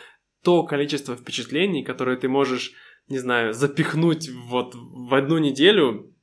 то 0.43 0.63
количество 0.63 1.15
впечатлений, 1.15 1.83
которые 1.83 2.17
ты 2.17 2.29
можешь, 2.29 2.73
не 3.09 3.19
знаю, 3.19 3.53
запихнуть 3.53 4.29
вот 4.29 4.73
в 4.75 5.13
одну 5.13 5.39
неделю, 5.39 6.13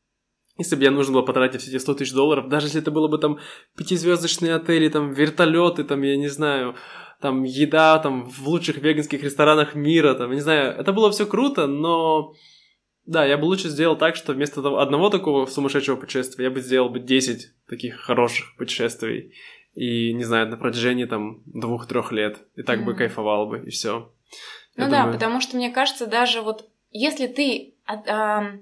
если 0.57 0.77
бы 0.77 0.85
я 0.85 0.90
нужно 0.90 1.14
было 1.14 1.23
потратить 1.23 1.61
все 1.61 1.70
эти 1.70 1.79
100 1.79 1.94
тысяч 1.94 2.12
долларов, 2.12 2.49
даже 2.49 2.66
если 2.66 2.81
это 2.81 2.90
было 2.90 3.09
бы 3.09 3.18
там 3.18 3.38
пятизвездочные 3.77 4.55
отели, 4.55 4.88
там 4.88 5.12
вертолеты, 5.12 5.85
там, 5.85 6.01
я 6.03 6.16
не 6.16 6.29
знаю, 6.29 6.77
там 7.20 7.42
еда 7.42 7.99
там 7.99 8.27
в 8.27 8.49
лучших 8.49 8.79
веганских 8.79 9.23
ресторанах 9.23 9.75
мира, 9.75 10.14
там, 10.14 10.33
не 10.33 10.40
знаю, 10.40 10.75
это 10.79 10.92
было 10.92 11.11
все 11.11 11.27
круто, 11.27 11.66
но 11.66 12.35
да, 13.07 13.25
я 13.25 13.37
бы 13.37 13.45
лучше 13.45 13.69
сделал 13.69 13.97
так, 13.97 14.17
что 14.17 14.33
вместо 14.33 14.62
того, 14.62 14.79
одного 14.79 15.11
такого 15.11 15.47
сумасшедшего 15.47 15.97
путешествия 15.97 16.45
я 16.45 16.51
бы 16.51 16.61
сделал 16.61 16.88
бы 16.88 17.01
10 17.01 17.53
таких 17.69 18.01
хороших 18.01 18.57
путешествий. 18.57 19.35
И, 19.75 20.12
не 20.12 20.25
знаю, 20.25 20.49
на 20.49 20.57
протяжении 20.57 21.05
там 21.05 21.43
двух-трех 21.47 22.12
лет. 22.12 22.38
И 22.55 22.62
так 22.62 22.81
mm-hmm. 22.81 22.85
бы 22.85 22.95
кайфовал 22.95 23.47
бы, 23.47 23.64
и 23.67 23.71
все. 23.71 24.12
Ну 24.77 24.85
я 24.85 24.90
да, 24.90 24.99
думаю... 25.01 25.14
потому 25.14 25.40
что 25.40 25.57
мне 25.57 25.71
кажется, 25.71 26.07
даже 26.07 26.43
вот 26.43 26.69
если 26.90 27.27
ты 27.27 27.75
а, 27.87 28.53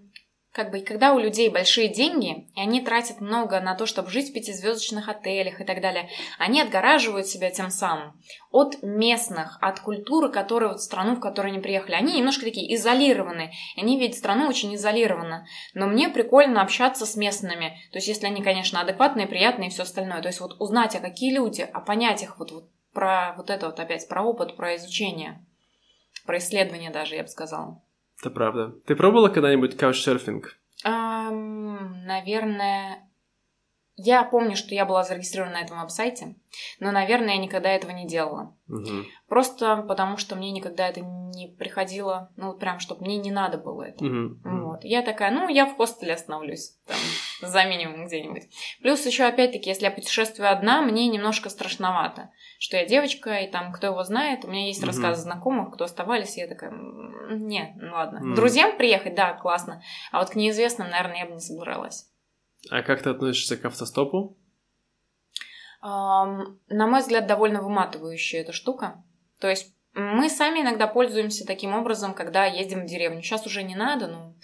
как 0.52 0.70
бы, 0.70 0.80
когда 0.80 1.14
у 1.14 1.18
людей 1.18 1.48
большие 1.48 1.88
деньги, 1.88 2.46
и 2.54 2.60
они 2.60 2.82
тратят 2.82 3.22
много 3.22 3.58
на 3.60 3.74
то, 3.74 3.86
чтобы 3.86 4.10
жить 4.10 4.30
в 4.30 4.32
пятизвездочных 4.34 5.08
отелях 5.08 5.60
и 5.60 5.64
так 5.64 5.80
далее, 5.80 6.10
они 6.38 6.60
отгораживают 6.60 7.26
себя 7.26 7.50
тем 7.50 7.70
самым 7.70 8.20
от 8.50 8.82
местных, 8.82 9.56
от 9.62 9.80
культуры, 9.80 10.30
которая 10.30 10.72
вот 10.72 10.82
страну, 10.82 11.16
в 11.16 11.20
которую 11.20 11.52
они 11.52 11.62
приехали. 11.62 11.94
Они 11.94 12.18
немножко 12.18 12.44
такие 12.44 12.74
изолированные. 12.74 13.52
Они 13.78 13.98
видят 13.98 14.18
страну 14.18 14.46
очень 14.46 14.74
изолированно. 14.74 15.46
Но 15.72 15.86
мне 15.86 16.10
прикольно 16.10 16.60
общаться 16.60 17.06
с 17.06 17.16
местными. 17.16 17.78
То 17.90 17.96
есть, 17.96 18.08
если 18.08 18.26
они, 18.26 18.42
конечно, 18.42 18.82
адекватные, 18.82 19.26
приятные 19.26 19.68
и 19.68 19.72
все 19.72 19.84
остальное. 19.84 20.20
То 20.20 20.28
есть, 20.28 20.40
вот 20.40 20.60
узнать, 20.60 20.94
а 20.94 21.00
какие 21.00 21.34
люди, 21.34 21.62
а 21.62 21.80
понять 21.80 22.22
их 22.22 22.38
вот, 22.38 22.52
вот 22.52 22.70
про 22.92 23.32
вот 23.38 23.48
это 23.48 23.66
вот 23.66 23.80
опять, 23.80 24.06
про 24.06 24.22
опыт, 24.22 24.54
про 24.54 24.76
изучение, 24.76 25.42
про 26.26 26.36
исследование 26.36 26.90
даже, 26.90 27.14
я 27.14 27.22
бы 27.22 27.28
сказала. 27.28 27.82
Это 28.22 28.30
правда. 28.30 28.72
Ты 28.87 28.94
пробовала 28.94 29.28
когда-нибудь 29.30 29.76
каучсерфинг? 29.76 30.56
Um, 30.87 32.04
наверное, 32.06 33.11
я 33.96 34.24
помню, 34.24 34.57
что 34.57 34.74
я 34.74 34.87
была 34.87 35.05
зарегистрирована 35.05 35.59
на 35.59 35.62
этом 35.62 35.81
веб-сайте, 35.81 36.37
но, 36.81 36.90
наверное, 36.92 37.35
я 37.35 37.40
никогда 37.40 37.70
этого 37.70 37.90
не 37.92 38.07
делала. 38.07 38.57
Угу. 38.68 39.05
Просто 39.28 39.76
потому, 39.88 40.16
что 40.16 40.35
мне 40.35 40.50
никогда 40.50 40.88
это 40.88 41.00
не 41.00 41.48
приходило, 41.48 42.31
ну, 42.37 42.55
прям, 42.55 42.78
чтобы 42.78 43.02
мне 43.02 43.16
не 43.16 43.31
надо 43.31 43.59
было 43.59 43.83
это. 43.83 44.05
Угу. 44.05 44.40
Вот. 44.44 44.85
Я 44.85 45.02
такая, 45.02 45.31
ну, 45.31 45.48
я 45.48 45.66
в 45.66 45.76
хостеле 45.76 46.14
остановлюсь, 46.14 46.76
там, 46.87 46.96
за 47.42 47.64
минимум 47.64 48.07
где-нибудь. 48.07 48.44
Плюс 48.81 49.05
еще, 49.05 49.24
опять-таки, 49.24 49.68
если 49.68 49.85
я 49.85 49.90
путешествую 49.90 50.50
одна, 50.50 50.81
мне 50.81 51.09
немножко 51.09 51.50
страшновато, 51.50 52.31
что 52.59 52.78
я 52.78 52.87
девочка, 52.87 53.40
и 53.40 53.50
там, 53.50 53.72
кто 53.72 53.88
его 53.88 54.02
знает, 54.05 54.44
у 54.44 54.48
меня 54.48 54.66
есть 54.66 54.81
угу. 54.81 54.88
рассказы 54.88 55.22
знакомых, 55.22 55.74
кто 55.74 55.85
оставались, 55.85 56.38
и 56.38 56.40
я 56.40 56.48
такая, 56.48 56.72
не, 57.31 57.74
ну 57.76 57.92
ладно. 57.92 58.20
Угу. 58.20 58.37
Друзьям 58.37 58.76
приехать, 58.78 59.14
да, 59.14 59.35
классно, 59.35 59.83
а 60.12 60.20
вот 60.20 60.31
к 60.31 60.35
неизвестным, 60.35 60.88
наверное, 60.88 61.18
я 61.18 61.26
бы 61.26 61.33
не 61.33 61.40
собралась. 61.40 62.12
А 62.70 62.83
как 62.83 63.03
ты 63.03 63.11
относишься 63.11 63.57
к 63.57 63.64
автостопу? 63.64 64.37
Um, 65.83 66.59
на 66.68 66.87
мой 66.87 67.01
взгляд, 67.01 67.27
довольно 67.27 67.61
выматывающая 67.61 68.40
эта 68.40 68.53
штука. 68.53 69.03
То 69.40 69.48
есть 69.48 69.75
мы 69.94 70.31
сами 70.31 70.61
иногда 70.61 70.87
пользуемся 70.87 71.44
таким 71.44 71.75
образом, 71.75 72.14
когда 72.14 72.46
едем 72.46 72.83
в 72.83 72.87
деревню. 72.87 73.22
Сейчас 73.22 73.46
уже 73.46 73.62
не 73.62 73.75
надо, 73.75 74.07
ну, 74.07 74.37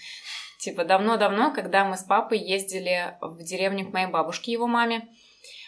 типа 0.58 0.84
давно-давно, 0.84 1.52
когда 1.52 1.84
мы 1.84 1.96
с 1.96 2.02
папой 2.02 2.38
ездили 2.38 3.16
в 3.20 3.42
деревню 3.42 3.88
к 3.88 3.92
моей 3.92 4.08
бабушке, 4.08 4.52
его 4.52 4.66
маме, 4.66 5.08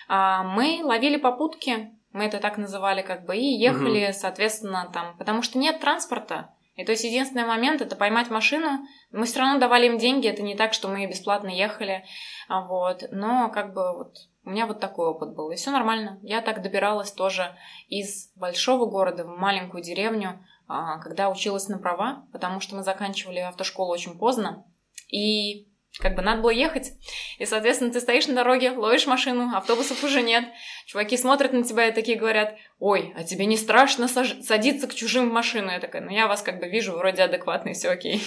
а, 0.08 0.42
мы 0.42 0.80
ловили 0.82 1.16
попутки, 1.16 1.92
мы 2.12 2.24
это 2.24 2.38
так 2.38 2.58
называли 2.58 3.02
как 3.02 3.24
бы, 3.24 3.36
и 3.36 3.56
ехали, 3.56 4.06
угу. 4.06 4.12
соответственно, 4.12 4.90
там, 4.92 5.16
потому 5.16 5.42
что 5.42 5.58
нет 5.58 5.80
транспорта, 5.80 6.52
и 6.80 6.84
то 6.84 6.92
есть 6.92 7.04
единственный 7.04 7.44
момент 7.44 7.82
это 7.82 7.94
поймать 7.94 8.30
машину. 8.30 8.86
Мы 9.12 9.26
все 9.26 9.40
равно 9.40 9.58
давали 9.58 9.86
им 9.86 9.98
деньги, 9.98 10.28
это 10.28 10.42
не 10.42 10.54
так, 10.54 10.72
что 10.72 10.88
мы 10.88 11.04
бесплатно 11.06 11.48
ехали. 11.48 12.04
А 12.48 12.62
вот. 12.66 13.04
Но 13.10 13.50
как 13.50 13.74
бы 13.74 13.96
вот 13.96 14.16
у 14.44 14.50
меня 14.50 14.66
вот 14.66 14.80
такой 14.80 15.08
опыт 15.08 15.34
был. 15.34 15.50
И 15.50 15.56
все 15.56 15.70
нормально. 15.70 16.18
Я 16.22 16.40
так 16.40 16.62
добиралась 16.62 17.12
тоже 17.12 17.54
из 17.88 18.32
большого 18.34 18.86
города 18.86 19.24
в 19.24 19.36
маленькую 19.36 19.82
деревню, 19.82 20.44
а, 20.66 20.98
когда 21.00 21.28
училась 21.28 21.68
на 21.68 21.78
права, 21.78 22.26
потому 22.32 22.60
что 22.60 22.76
мы 22.76 22.82
заканчивали 22.82 23.40
автошколу 23.40 23.92
очень 23.92 24.18
поздно. 24.18 24.64
И 25.12 25.69
как 25.98 26.14
бы 26.14 26.22
надо 26.22 26.42
было 26.42 26.50
ехать. 26.50 26.92
И, 27.38 27.46
соответственно, 27.46 27.90
ты 27.90 28.00
стоишь 28.00 28.26
на 28.26 28.34
дороге, 28.34 28.70
ловишь 28.70 29.06
машину, 29.06 29.54
автобусов 29.54 30.02
уже 30.04 30.22
нет. 30.22 30.44
Чуваки 30.86 31.16
смотрят 31.16 31.52
на 31.52 31.62
тебя 31.62 31.88
и 31.88 31.92
такие 31.92 32.16
говорят, 32.16 32.56
ой, 32.78 33.12
а 33.16 33.24
тебе 33.24 33.46
не 33.46 33.56
страшно 33.56 34.06
саж- 34.06 34.40
садиться 34.42 34.86
к 34.86 34.94
чужим 34.94 35.28
в 35.28 35.32
машину? 35.32 35.70
Я 35.70 35.80
такая, 35.80 36.02
ну 36.02 36.10
я 36.10 36.26
вас 36.26 36.42
как 36.42 36.60
бы 36.60 36.68
вижу, 36.68 36.92
вроде 36.92 37.22
адекватный, 37.22 37.74
все 37.74 37.90
окей. 37.90 38.22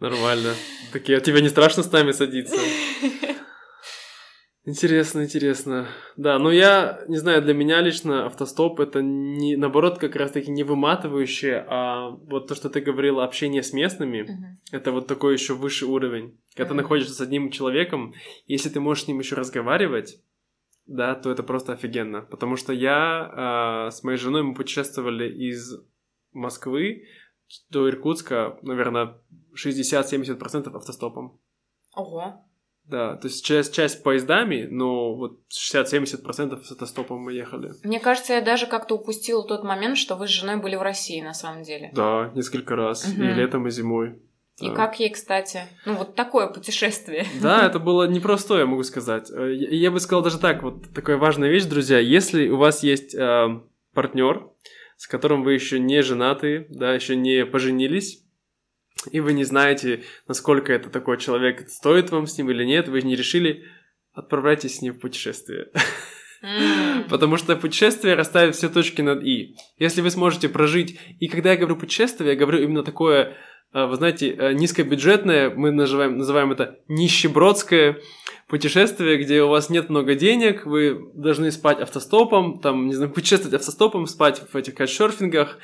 Нормально. 0.00 0.54
Такие, 0.92 1.18
а 1.18 1.20
тебе 1.20 1.40
не 1.40 1.48
страшно 1.48 1.82
с 1.82 1.90
нами 1.90 2.12
садиться? 2.12 2.56
Интересно, 4.66 5.24
интересно. 5.24 5.88
Да, 6.16 6.38
но 6.38 6.50
я 6.50 7.04
не 7.06 7.18
знаю, 7.18 7.42
для 7.42 7.52
меня 7.52 7.82
лично 7.82 8.24
автостоп 8.24 8.80
это 8.80 9.02
не 9.02 9.56
наоборот 9.56 9.98
как 9.98 10.16
раз 10.16 10.30
таки 10.30 10.50
не 10.50 10.64
выматывающее, 10.64 11.66
а 11.68 12.08
вот 12.08 12.48
то, 12.48 12.54
что 12.54 12.70
ты 12.70 12.80
говорила, 12.80 13.24
общение 13.24 13.62
с 13.62 13.74
местными, 13.74 14.22
uh-huh. 14.22 14.76
это 14.76 14.90
вот 14.92 15.06
такой 15.06 15.34
еще 15.34 15.52
высший 15.52 15.86
уровень. 15.86 16.38
Когда 16.54 16.64
uh-huh. 16.64 16.76
ты 16.76 16.82
находишься 16.82 17.12
с 17.12 17.20
одним 17.20 17.50
человеком, 17.50 18.14
если 18.46 18.70
ты 18.70 18.80
можешь 18.80 19.04
с 19.04 19.08
ним 19.08 19.18
еще 19.18 19.34
разговаривать, 19.34 20.22
да, 20.86 21.14
то 21.14 21.30
это 21.30 21.42
просто 21.42 21.74
офигенно. 21.74 22.22
Потому 22.22 22.56
что 22.56 22.72
я 22.72 23.88
э, 23.88 23.90
с 23.90 24.02
моей 24.02 24.18
женой 24.18 24.44
мы 24.44 24.54
путешествовали 24.54 25.30
из 25.30 25.74
Москвы 26.32 27.04
до 27.68 27.88
Иркутска, 27.88 28.58
наверное, 28.62 29.18
60-70% 29.62 30.74
автостопом. 30.74 31.38
Ого. 31.94 32.44
Да, 32.84 33.16
то 33.16 33.28
есть 33.28 33.44
часть, 33.44 33.74
часть 33.74 34.02
поездами, 34.02 34.68
но 34.70 35.14
вот 35.14 35.40
60-70% 35.50 36.62
с 36.62 36.72
автостопом 36.72 37.20
мы 37.20 37.32
ехали. 37.32 37.72
Мне 37.82 37.98
кажется, 37.98 38.34
я 38.34 38.42
даже 38.42 38.66
как-то 38.66 38.96
упустила 38.96 39.46
тот 39.46 39.64
момент, 39.64 39.96
что 39.96 40.16
вы 40.16 40.28
с 40.28 40.30
женой 40.30 40.56
были 40.56 40.76
в 40.76 40.82
России 40.82 41.22
на 41.22 41.32
самом 41.32 41.62
деле. 41.62 41.90
Да, 41.94 42.30
несколько 42.34 42.76
раз. 42.76 43.06
Угу. 43.06 43.22
И 43.22 43.26
летом, 43.26 43.66
и 43.66 43.70
зимой. 43.70 44.18
И 44.60 44.70
как 44.70 45.00
ей, 45.00 45.10
кстати, 45.10 45.62
ну 45.84 45.94
вот 45.94 46.14
такое 46.14 46.46
путешествие. 46.46 47.26
Да, 47.42 47.66
это 47.66 47.80
было 47.80 48.06
непростое, 48.06 48.60
я 48.60 48.66
могу 48.66 48.84
сказать. 48.84 49.28
Э, 49.30 49.52
я 49.52 49.90
бы 49.90 49.98
сказал 49.98 50.22
даже 50.22 50.38
так, 50.38 50.62
вот 50.62 50.92
такая 50.94 51.16
важная 51.16 51.48
вещь, 51.50 51.64
друзья. 51.64 51.98
Если 51.98 52.48
у 52.48 52.56
вас 52.56 52.84
есть 52.84 53.14
э, 53.16 53.60
партнер, 53.94 54.48
с 54.96 55.08
которым 55.08 55.42
вы 55.42 55.54
еще 55.54 55.80
не 55.80 56.02
женаты, 56.02 56.66
да, 56.68 56.94
еще 56.94 57.16
не 57.16 57.44
поженились, 57.44 58.23
и 59.10 59.20
вы 59.20 59.32
не 59.32 59.44
знаете, 59.44 60.02
насколько 60.28 60.72
это 60.72 60.90
такой 60.90 61.18
человек, 61.18 61.68
стоит 61.68 62.10
вам 62.10 62.26
с 62.26 62.36
ним 62.38 62.50
или 62.50 62.64
нет, 62.64 62.88
вы 62.88 63.02
не 63.02 63.16
решили, 63.16 63.64
отправляйтесь 64.12 64.76
с 64.76 64.82
ним 64.82 64.94
в 64.94 65.00
путешествие. 65.00 65.70
Потому 67.08 67.36
что 67.36 67.56
путешествие 67.56 68.14
расставит 68.14 68.54
все 68.54 68.68
точки 68.68 69.00
над 69.00 69.22
«и». 69.22 69.56
Если 69.78 70.02
вы 70.02 70.10
сможете 70.10 70.48
прожить... 70.48 70.98
И 71.18 71.28
когда 71.28 71.52
я 71.52 71.56
говорю 71.56 71.76
путешествие, 71.76 72.30
я 72.30 72.36
говорю 72.36 72.62
именно 72.62 72.82
такое 72.82 73.36
а, 73.74 73.88
вы 73.88 73.96
знаете, 73.96 74.30
э, 74.30 74.52
низкобюджетное, 74.52 75.50
мы 75.50 75.72
называем, 75.72 76.16
называем 76.16 76.52
это 76.52 76.78
нищебродское 76.86 77.98
путешествие, 78.46 79.16
где 79.16 79.42
у 79.42 79.48
вас 79.48 79.68
нет 79.68 79.90
много 79.90 80.14
денег, 80.14 80.64
вы 80.64 81.10
должны 81.12 81.50
спать 81.50 81.80
автостопом, 81.80 82.60
там, 82.60 82.86
не 82.86 82.94
знаю, 82.94 83.10
путешествовать 83.14 83.54
автостопом, 83.54 84.06
спать 84.06 84.40
в 84.52 84.56
этих 84.56 84.76
кайтшерфингах. 84.76 85.58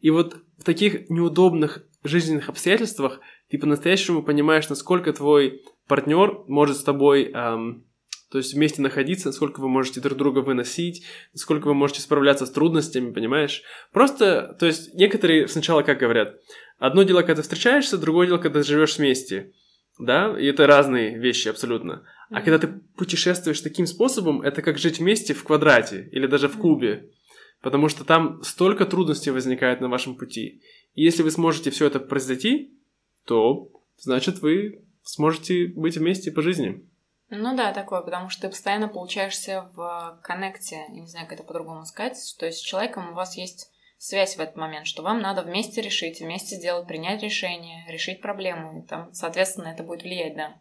И 0.00 0.10
вот 0.10 0.38
в 0.58 0.64
таких 0.64 1.08
неудобных 1.08 1.84
жизненных 2.04 2.48
обстоятельствах 2.48 3.20
ты 3.48 3.58
по-настоящему 3.58 4.22
понимаешь, 4.22 4.68
насколько 4.68 5.12
твой 5.12 5.62
партнер 5.86 6.44
может 6.48 6.76
с 6.76 6.82
тобой 6.82 7.30
эм, 7.32 7.84
то 8.30 8.38
есть 8.38 8.54
вместе 8.54 8.80
находиться, 8.80 9.28
насколько 9.28 9.60
вы 9.60 9.68
можете 9.68 10.00
друг 10.00 10.16
друга 10.16 10.38
выносить, 10.38 11.04
насколько 11.34 11.66
вы 11.66 11.74
можете 11.74 12.00
справляться 12.00 12.46
с 12.46 12.50
трудностями, 12.50 13.12
понимаешь? 13.12 13.62
Просто, 13.92 14.56
то 14.58 14.66
есть 14.66 14.94
некоторые 14.94 15.48
сначала 15.48 15.82
как 15.82 15.98
говорят, 15.98 16.36
Одно 16.82 17.04
дело, 17.04 17.20
когда 17.20 17.36
ты 17.36 17.42
встречаешься, 17.42 17.96
другое 17.96 18.26
дело, 18.26 18.38
когда 18.38 18.58
ты 18.60 18.66
живешь 18.66 18.98
вместе. 18.98 19.52
Да, 20.00 20.36
и 20.36 20.46
это 20.46 20.66
разные 20.66 21.16
вещи 21.16 21.46
абсолютно. 21.46 22.02
А 22.28 22.40
когда 22.40 22.58
ты 22.58 22.66
путешествуешь 22.96 23.60
таким 23.60 23.86
способом, 23.86 24.42
это 24.42 24.62
как 24.62 24.78
жить 24.78 24.98
вместе 24.98 25.32
в 25.32 25.44
квадрате 25.44 26.08
или 26.10 26.26
даже 26.26 26.48
в 26.48 26.58
кубе. 26.58 27.12
Потому 27.60 27.88
что 27.88 28.02
там 28.02 28.42
столько 28.42 28.84
трудностей 28.84 29.30
возникает 29.30 29.80
на 29.80 29.88
вашем 29.88 30.16
пути. 30.16 30.60
И 30.94 31.02
если 31.02 31.22
вы 31.22 31.30
сможете 31.30 31.70
все 31.70 31.86
это 31.86 32.00
произойти, 32.00 32.78
то 33.24 33.68
значит 33.96 34.40
вы 34.40 34.84
сможете 35.02 35.68
быть 35.68 35.96
вместе 35.96 36.30
по 36.30 36.42
жизни. 36.42 36.86
Ну 37.30 37.56
да, 37.56 37.72
такое, 37.72 38.02
потому 38.02 38.28
что 38.28 38.42
ты 38.42 38.48
постоянно 38.48 38.88
получаешься 38.88 39.70
в 39.74 40.20
коннекте, 40.22 40.84
я 40.88 41.00
не 41.00 41.06
знаю, 41.06 41.26
как 41.26 41.38
это 41.38 41.46
по-другому 41.46 41.86
сказать, 41.86 42.18
то 42.38 42.44
есть 42.44 42.58
с 42.58 42.62
человеком 42.62 43.12
у 43.12 43.14
вас 43.14 43.38
есть 43.38 43.70
связь 43.96 44.36
в 44.36 44.40
этот 44.40 44.56
момент, 44.56 44.86
что 44.86 45.02
вам 45.02 45.22
надо 45.22 45.42
вместе 45.42 45.80
решить, 45.80 46.20
вместе 46.20 46.56
сделать, 46.56 46.86
принять 46.86 47.22
решение, 47.22 47.86
решить 47.88 48.20
проблему, 48.20 48.80
и 48.80 48.86
там, 48.86 49.14
соответственно, 49.14 49.68
это 49.68 49.82
будет 49.82 50.02
влиять, 50.02 50.36
да. 50.36 50.60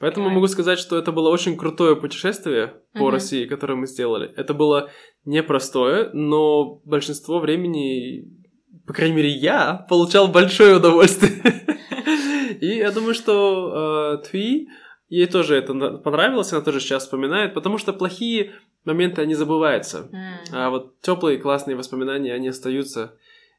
Поэтому 0.00 0.24
Понимаю. 0.24 0.40
могу 0.40 0.48
сказать, 0.48 0.80
что 0.80 0.98
это 0.98 1.12
было 1.12 1.30
очень 1.30 1.56
крутое 1.56 1.94
путешествие 1.94 2.74
по 2.92 3.04
угу. 3.04 3.10
России, 3.10 3.46
которое 3.46 3.76
мы 3.76 3.86
сделали. 3.86 4.34
Это 4.36 4.52
было 4.52 4.90
непростое, 5.24 6.10
но 6.12 6.80
большинство 6.84 7.38
времени, 7.38 8.41
по 8.86 8.92
крайней 8.92 9.16
мере, 9.16 9.30
я 9.30 9.86
получал 9.88 10.28
большое 10.28 10.76
удовольствие. 10.76 11.32
И 12.60 12.76
я 12.76 12.90
думаю, 12.92 13.14
что 13.14 14.18
э, 14.22 14.28
Тви, 14.28 14.68
ей 15.08 15.26
тоже 15.26 15.56
это 15.56 15.74
понравилось, 15.98 16.52
она 16.52 16.62
тоже 16.62 16.80
сейчас 16.80 17.04
вспоминает, 17.04 17.54
потому 17.54 17.78
что 17.78 17.92
плохие 17.92 18.52
моменты, 18.84 19.22
они 19.22 19.34
забываются. 19.34 20.08
Mm. 20.12 20.32
А 20.52 20.70
вот 20.70 21.00
теплые 21.00 21.38
классные 21.38 21.76
воспоминания, 21.76 22.34
они 22.34 22.48
остаются. 22.48 23.16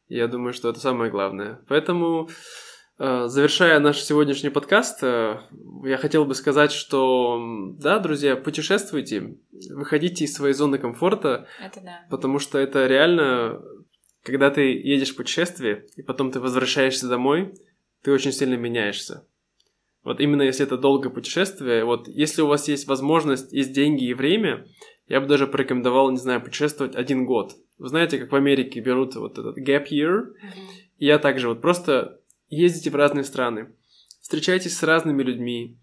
И 0.09 0.15
я 0.15 0.27
думаю, 0.27 0.53
что 0.53 0.69
это 0.69 0.79
самое 0.79 1.09
главное. 1.11 1.59
Поэтому, 1.67 2.29
э, 2.99 3.27
завершая 3.27 3.79
наш 3.79 4.01
сегодняшний 4.01 4.49
подкаст, 4.49 4.99
э, 5.01 5.39
я 5.85 5.97
хотел 5.97 6.25
бы 6.25 6.35
сказать, 6.35 6.71
что, 6.71 7.41
да, 7.77 7.99
друзья, 7.99 8.35
путешествуйте, 8.35 9.37
выходите 9.71 10.25
из 10.25 10.33
своей 10.33 10.53
зоны 10.53 10.77
комфорта. 10.77 11.47
Это 11.59 11.81
да. 11.81 12.05
Потому 12.09 12.39
что 12.39 12.57
это 12.57 12.85
реально, 12.85 13.61
когда 14.23 14.49
ты 14.49 14.61
едешь 14.61 15.13
в 15.13 15.17
путешествие, 15.17 15.85
и 15.95 16.01
потом 16.01 16.31
ты 16.31 16.39
возвращаешься 16.39 17.07
домой, 17.07 17.53
ты 18.01 18.11
очень 18.11 18.31
сильно 18.31 18.55
меняешься. 18.55 19.27
Вот 20.03 20.19
именно 20.19 20.41
если 20.41 20.65
это 20.65 20.77
долгое 20.77 21.09
путешествие, 21.09 21.85
вот 21.85 22.07
если 22.07 22.41
у 22.41 22.47
вас 22.47 22.67
есть 22.67 22.87
возможность, 22.87 23.53
есть 23.53 23.73
деньги 23.73 24.05
и 24.05 24.13
время, 24.13 24.67
я 25.07 25.21
бы 25.21 25.27
даже 25.27 25.47
порекомендовал, 25.47 26.11
не 26.11 26.17
знаю, 26.17 26.41
путешествовать 26.41 26.95
один 26.95 27.25
год. 27.25 27.53
Вы 27.77 27.89
знаете, 27.89 28.17
как 28.17 28.31
в 28.31 28.35
Америке 28.35 28.79
берут 28.79 29.15
вот 29.15 29.37
этот 29.37 29.57
gap 29.57 29.87
year, 29.89 30.33
и 30.97 31.05
я 31.05 31.19
также 31.19 31.49
вот 31.49 31.61
просто 31.61 32.19
ездите 32.49 32.89
в 32.89 32.95
разные 32.95 33.23
страны, 33.23 33.73
встречайтесь 34.21 34.77
с 34.77 34.83
разными 34.83 35.23
людьми, 35.23 35.77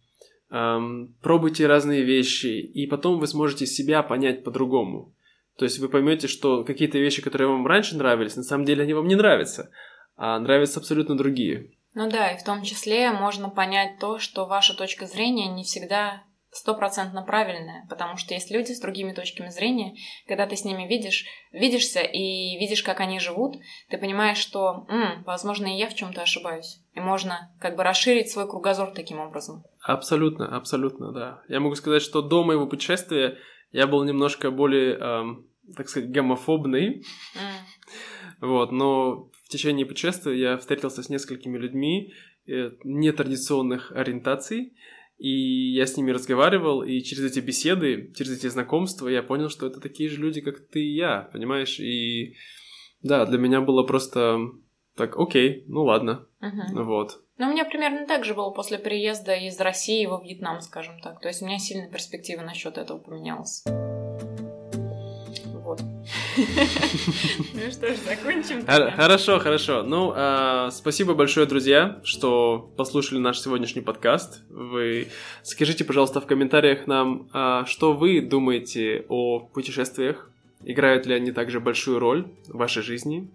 эм, 0.50 1.14
пробуйте 1.22 1.66
разные 1.66 2.04
вещи, 2.04 2.58
и 2.58 2.86
потом 2.86 3.18
вы 3.18 3.26
сможете 3.26 3.66
себя 3.66 4.02
понять 4.02 4.44
по-другому. 4.44 5.14
То 5.60 5.64
есть 5.64 5.78
вы 5.78 5.90
поймете, 5.90 6.26
что 6.26 6.64
какие-то 6.64 6.96
вещи, 6.96 7.20
которые 7.20 7.48
вам 7.48 7.66
раньше 7.66 7.94
нравились, 7.94 8.34
на 8.34 8.42
самом 8.42 8.64
деле 8.64 8.84
они 8.84 8.94
вам 8.94 9.06
не 9.06 9.14
нравятся, 9.14 9.70
а 10.16 10.38
нравятся 10.38 10.80
абсолютно 10.80 11.18
другие. 11.18 11.72
Ну 11.92 12.08
да, 12.08 12.30
и 12.30 12.38
в 12.38 12.44
том 12.44 12.62
числе 12.62 13.10
можно 13.10 13.50
понять 13.50 13.98
то, 13.98 14.18
что 14.18 14.46
ваша 14.46 14.74
точка 14.74 15.04
зрения 15.04 15.48
не 15.48 15.64
всегда 15.64 16.22
стопроцентно 16.50 17.20
правильная, 17.20 17.86
потому 17.90 18.16
что 18.16 18.32
есть 18.32 18.50
люди 18.50 18.72
с 18.72 18.80
другими 18.80 19.12
точками 19.12 19.50
зрения, 19.50 19.96
когда 20.26 20.46
ты 20.46 20.56
с 20.56 20.64
ними 20.64 20.88
видишь, 20.88 21.26
видишься 21.52 22.00
и 22.00 22.58
видишь, 22.58 22.82
как 22.82 23.00
они 23.00 23.20
живут, 23.20 23.56
ты 23.90 23.98
понимаешь, 23.98 24.38
что, 24.38 24.86
м, 24.88 25.24
возможно, 25.24 25.66
и 25.66 25.76
я 25.76 25.90
в 25.90 25.94
чем-то 25.94 26.22
ошибаюсь, 26.22 26.80
и 26.94 27.00
можно 27.00 27.54
как 27.60 27.76
бы 27.76 27.84
расширить 27.84 28.30
свой 28.30 28.48
кругозор 28.48 28.92
таким 28.92 29.18
образом. 29.18 29.62
Абсолютно, 29.82 30.56
абсолютно, 30.56 31.12
да. 31.12 31.42
Я 31.48 31.60
могу 31.60 31.74
сказать, 31.74 32.00
что 32.00 32.22
до 32.22 32.44
моего 32.44 32.66
путешествия 32.66 33.36
я 33.72 33.86
был 33.86 34.04
немножко 34.04 34.50
более, 34.50 34.96
эм, 34.96 35.49
так 35.76 35.88
сказать, 35.88 36.10
гомофобный, 36.10 37.04
mm. 37.34 38.40
вот, 38.40 38.72
но 38.72 39.30
в 39.44 39.48
течение 39.48 39.86
путешествия 39.86 40.38
я 40.38 40.56
встретился 40.56 41.02
с 41.02 41.08
несколькими 41.08 41.58
людьми 41.58 42.12
э, 42.46 42.70
нетрадиционных 42.84 43.92
ориентаций, 43.92 44.74
и 45.18 45.72
я 45.72 45.86
с 45.86 45.96
ними 45.96 46.12
разговаривал, 46.12 46.82
и 46.82 47.00
через 47.00 47.24
эти 47.24 47.40
беседы, 47.40 48.12
через 48.16 48.38
эти 48.38 48.46
знакомства 48.46 49.08
я 49.08 49.22
понял, 49.22 49.50
что 49.50 49.66
это 49.66 49.80
такие 49.80 50.08
же 50.08 50.20
люди, 50.20 50.40
как 50.40 50.66
ты 50.68 50.80
и 50.80 50.94
я, 50.94 51.28
понимаешь? 51.32 51.78
И 51.78 52.36
да, 53.02 53.26
для 53.26 53.38
меня 53.38 53.60
было 53.60 53.82
просто 53.82 54.38
так, 54.96 55.18
окей, 55.18 55.64
ну 55.68 55.84
ладно, 55.84 56.26
uh-huh. 56.40 56.82
вот. 56.82 57.22
Ну, 57.36 57.48
у 57.48 57.52
меня 57.52 57.64
примерно 57.64 58.06
так 58.06 58.24
же 58.24 58.34
было 58.34 58.50
после 58.50 58.76
переезда 58.76 59.34
из 59.34 59.58
России 59.60 60.04
во 60.04 60.22
Вьетнам, 60.22 60.60
скажем 60.60 61.00
так. 61.00 61.20
То 61.20 61.28
есть 61.28 61.40
у 61.40 61.46
меня 61.46 61.58
сильно 61.58 61.90
перспектива 61.90 62.42
насчет 62.42 62.76
этого 62.76 62.98
поменялась. 62.98 63.64
Вот. 65.70 65.80
Ну 67.54 67.70
что 67.70 67.94
ж, 67.94 67.98
закончим. 67.98 68.66
Хорошо, 68.66 69.38
хорошо. 69.38 69.82
Ну, 69.84 70.12
а, 70.16 70.70
спасибо 70.72 71.14
большое, 71.14 71.46
друзья, 71.46 72.00
что 72.02 72.72
послушали 72.76 73.18
наш 73.18 73.38
сегодняшний 73.38 73.82
подкаст. 73.82 74.42
Вы 74.48 75.08
скажите, 75.42 75.84
пожалуйста, 75.84 76.20
в 76.20 76.26
комментариях 76.26 76.88
нам, 76.88 77.28
а, 77.32 77.64
что 77.66 77.92
вы 77.92 78.20
думаете 78.20 79.04
о 79.08 79.38
путешествиях. 79.38 80.30
Играют 80.64 81.06
ли 81.06 81.14
они 81.14 81.30
также 81.30 81.60
большую 81.60 82.00
роль 82.00 82.26
в 82.48 82.58
вашей 82.58 82.82
жизни? 82.82 83.30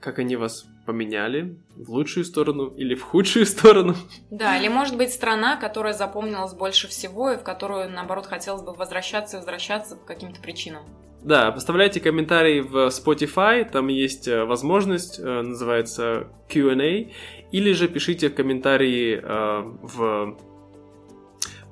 Как 0.00 0.18
они 0.18 0.36
вас 0.36 0.64
поменяли 0.86 1.56
в 1.76 1.90
лучшую 1.90 2.24
сторону 2.24 2.68
или 2.68 2.94
в 2.94 3.02
худшую 3.02 3.46
сторону? 3.46 3.94
Да, 4.30 4.56
или 4.58 4.68
может 4.68 4.96
быть 4.96 5.12
страна, 5.12 5.56
которая 5.56 5.92
запомнилась 5.92 6.54
больше 6.54 6.88
всего 6.88 7.30
и 7.32 7.36
в 7.36 7.42
которую, 7.42 7.90
наоборот, 7.90 8.26
хотелось 8.26 8.62
бы 8.62 8.72
возвращаться 8.72 9.36
и 9.36 9.40
возвращаться 9.40 9.96
по 9.96 10.06
каким-то 10.06 10.40
причинам. 10.40 10.82
Да, 11.24 11.50
поставляйте 11.52 12.00
комментарии 12.00 12.60
в 12.60 12.88
Spotify, 12.88 13.64
там 13.68 13.88
есть 13.88 14.28
э, 14.28 14.44
возможность, 14.44 15.18
э, 15.18 15.40
называется 15.40 16.28
Q&A, 16.50 17.10
или 17.50 17.72
же 17.72 17.88
пишите 17.88 18.28
комментарии 18.28 19.18
э, 19.22 19.62
в 19.82 20.36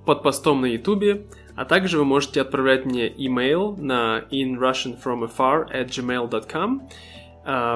под 0.06 0.22
постом 0.22 0.62
на 0.62 0.66
YouTube, 0.66 1.30
а 1.54 1.66
также 1.66 1.98
вы 1.98 2.04
можете 2.04 2.40
отправлять 2.40 2.86
мне 2.86 3.08
email 3.10 3.76
на 3.78 4.24
inrussianfromafar 4.32 5.70
at 5.70 5.86
gmail.com. 5.90 6.88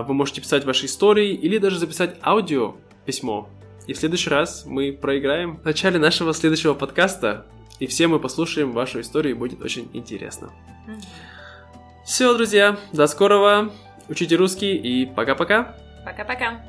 Вы 0.09 0.15
можете 0.15 0.41
писать 0.41 0.65
ваши 0.65 0.87
истории 0.87 1.35
или 1.35 1.59
даже 1.59 1.79
записать 1.79 2.17
аудио 2.25 2.75
письмо. 3.05 3.49
И 3.87 3.93
в 3.93 3.97
следующий 3.97 4.31
раз 4.31 4.65
мы 4.67 4.93
проиграем 4.93 5.59
в 5.59 5.65
начале 5.65 6.01
нашего 6.01 6.35
следующего 6.35 6.75
подкаста, 6.75 7.47
и 7.79 7.87
все 7.87 8.09
мы 8.09 8.19
послушаем 8.19 8.73
вашу 8.73 9.01
историю, 9.01 9.37
и 9.37 9.39
будет 9.39 9.63
очень 9.63 9.89
интересно. 9.93 10.51
Mm-hmm. 10.89 11.36
Все, 12.07 12.33
друзья, 12.35 12.77
до 12.93 13.09
скорого. 13.09 13.73
Учите 14.09 14.37
русский 14.37 14.77
и 14.77 15.07
пока-пока. 15.07 15.75
Пока-пока. 16.05 16.63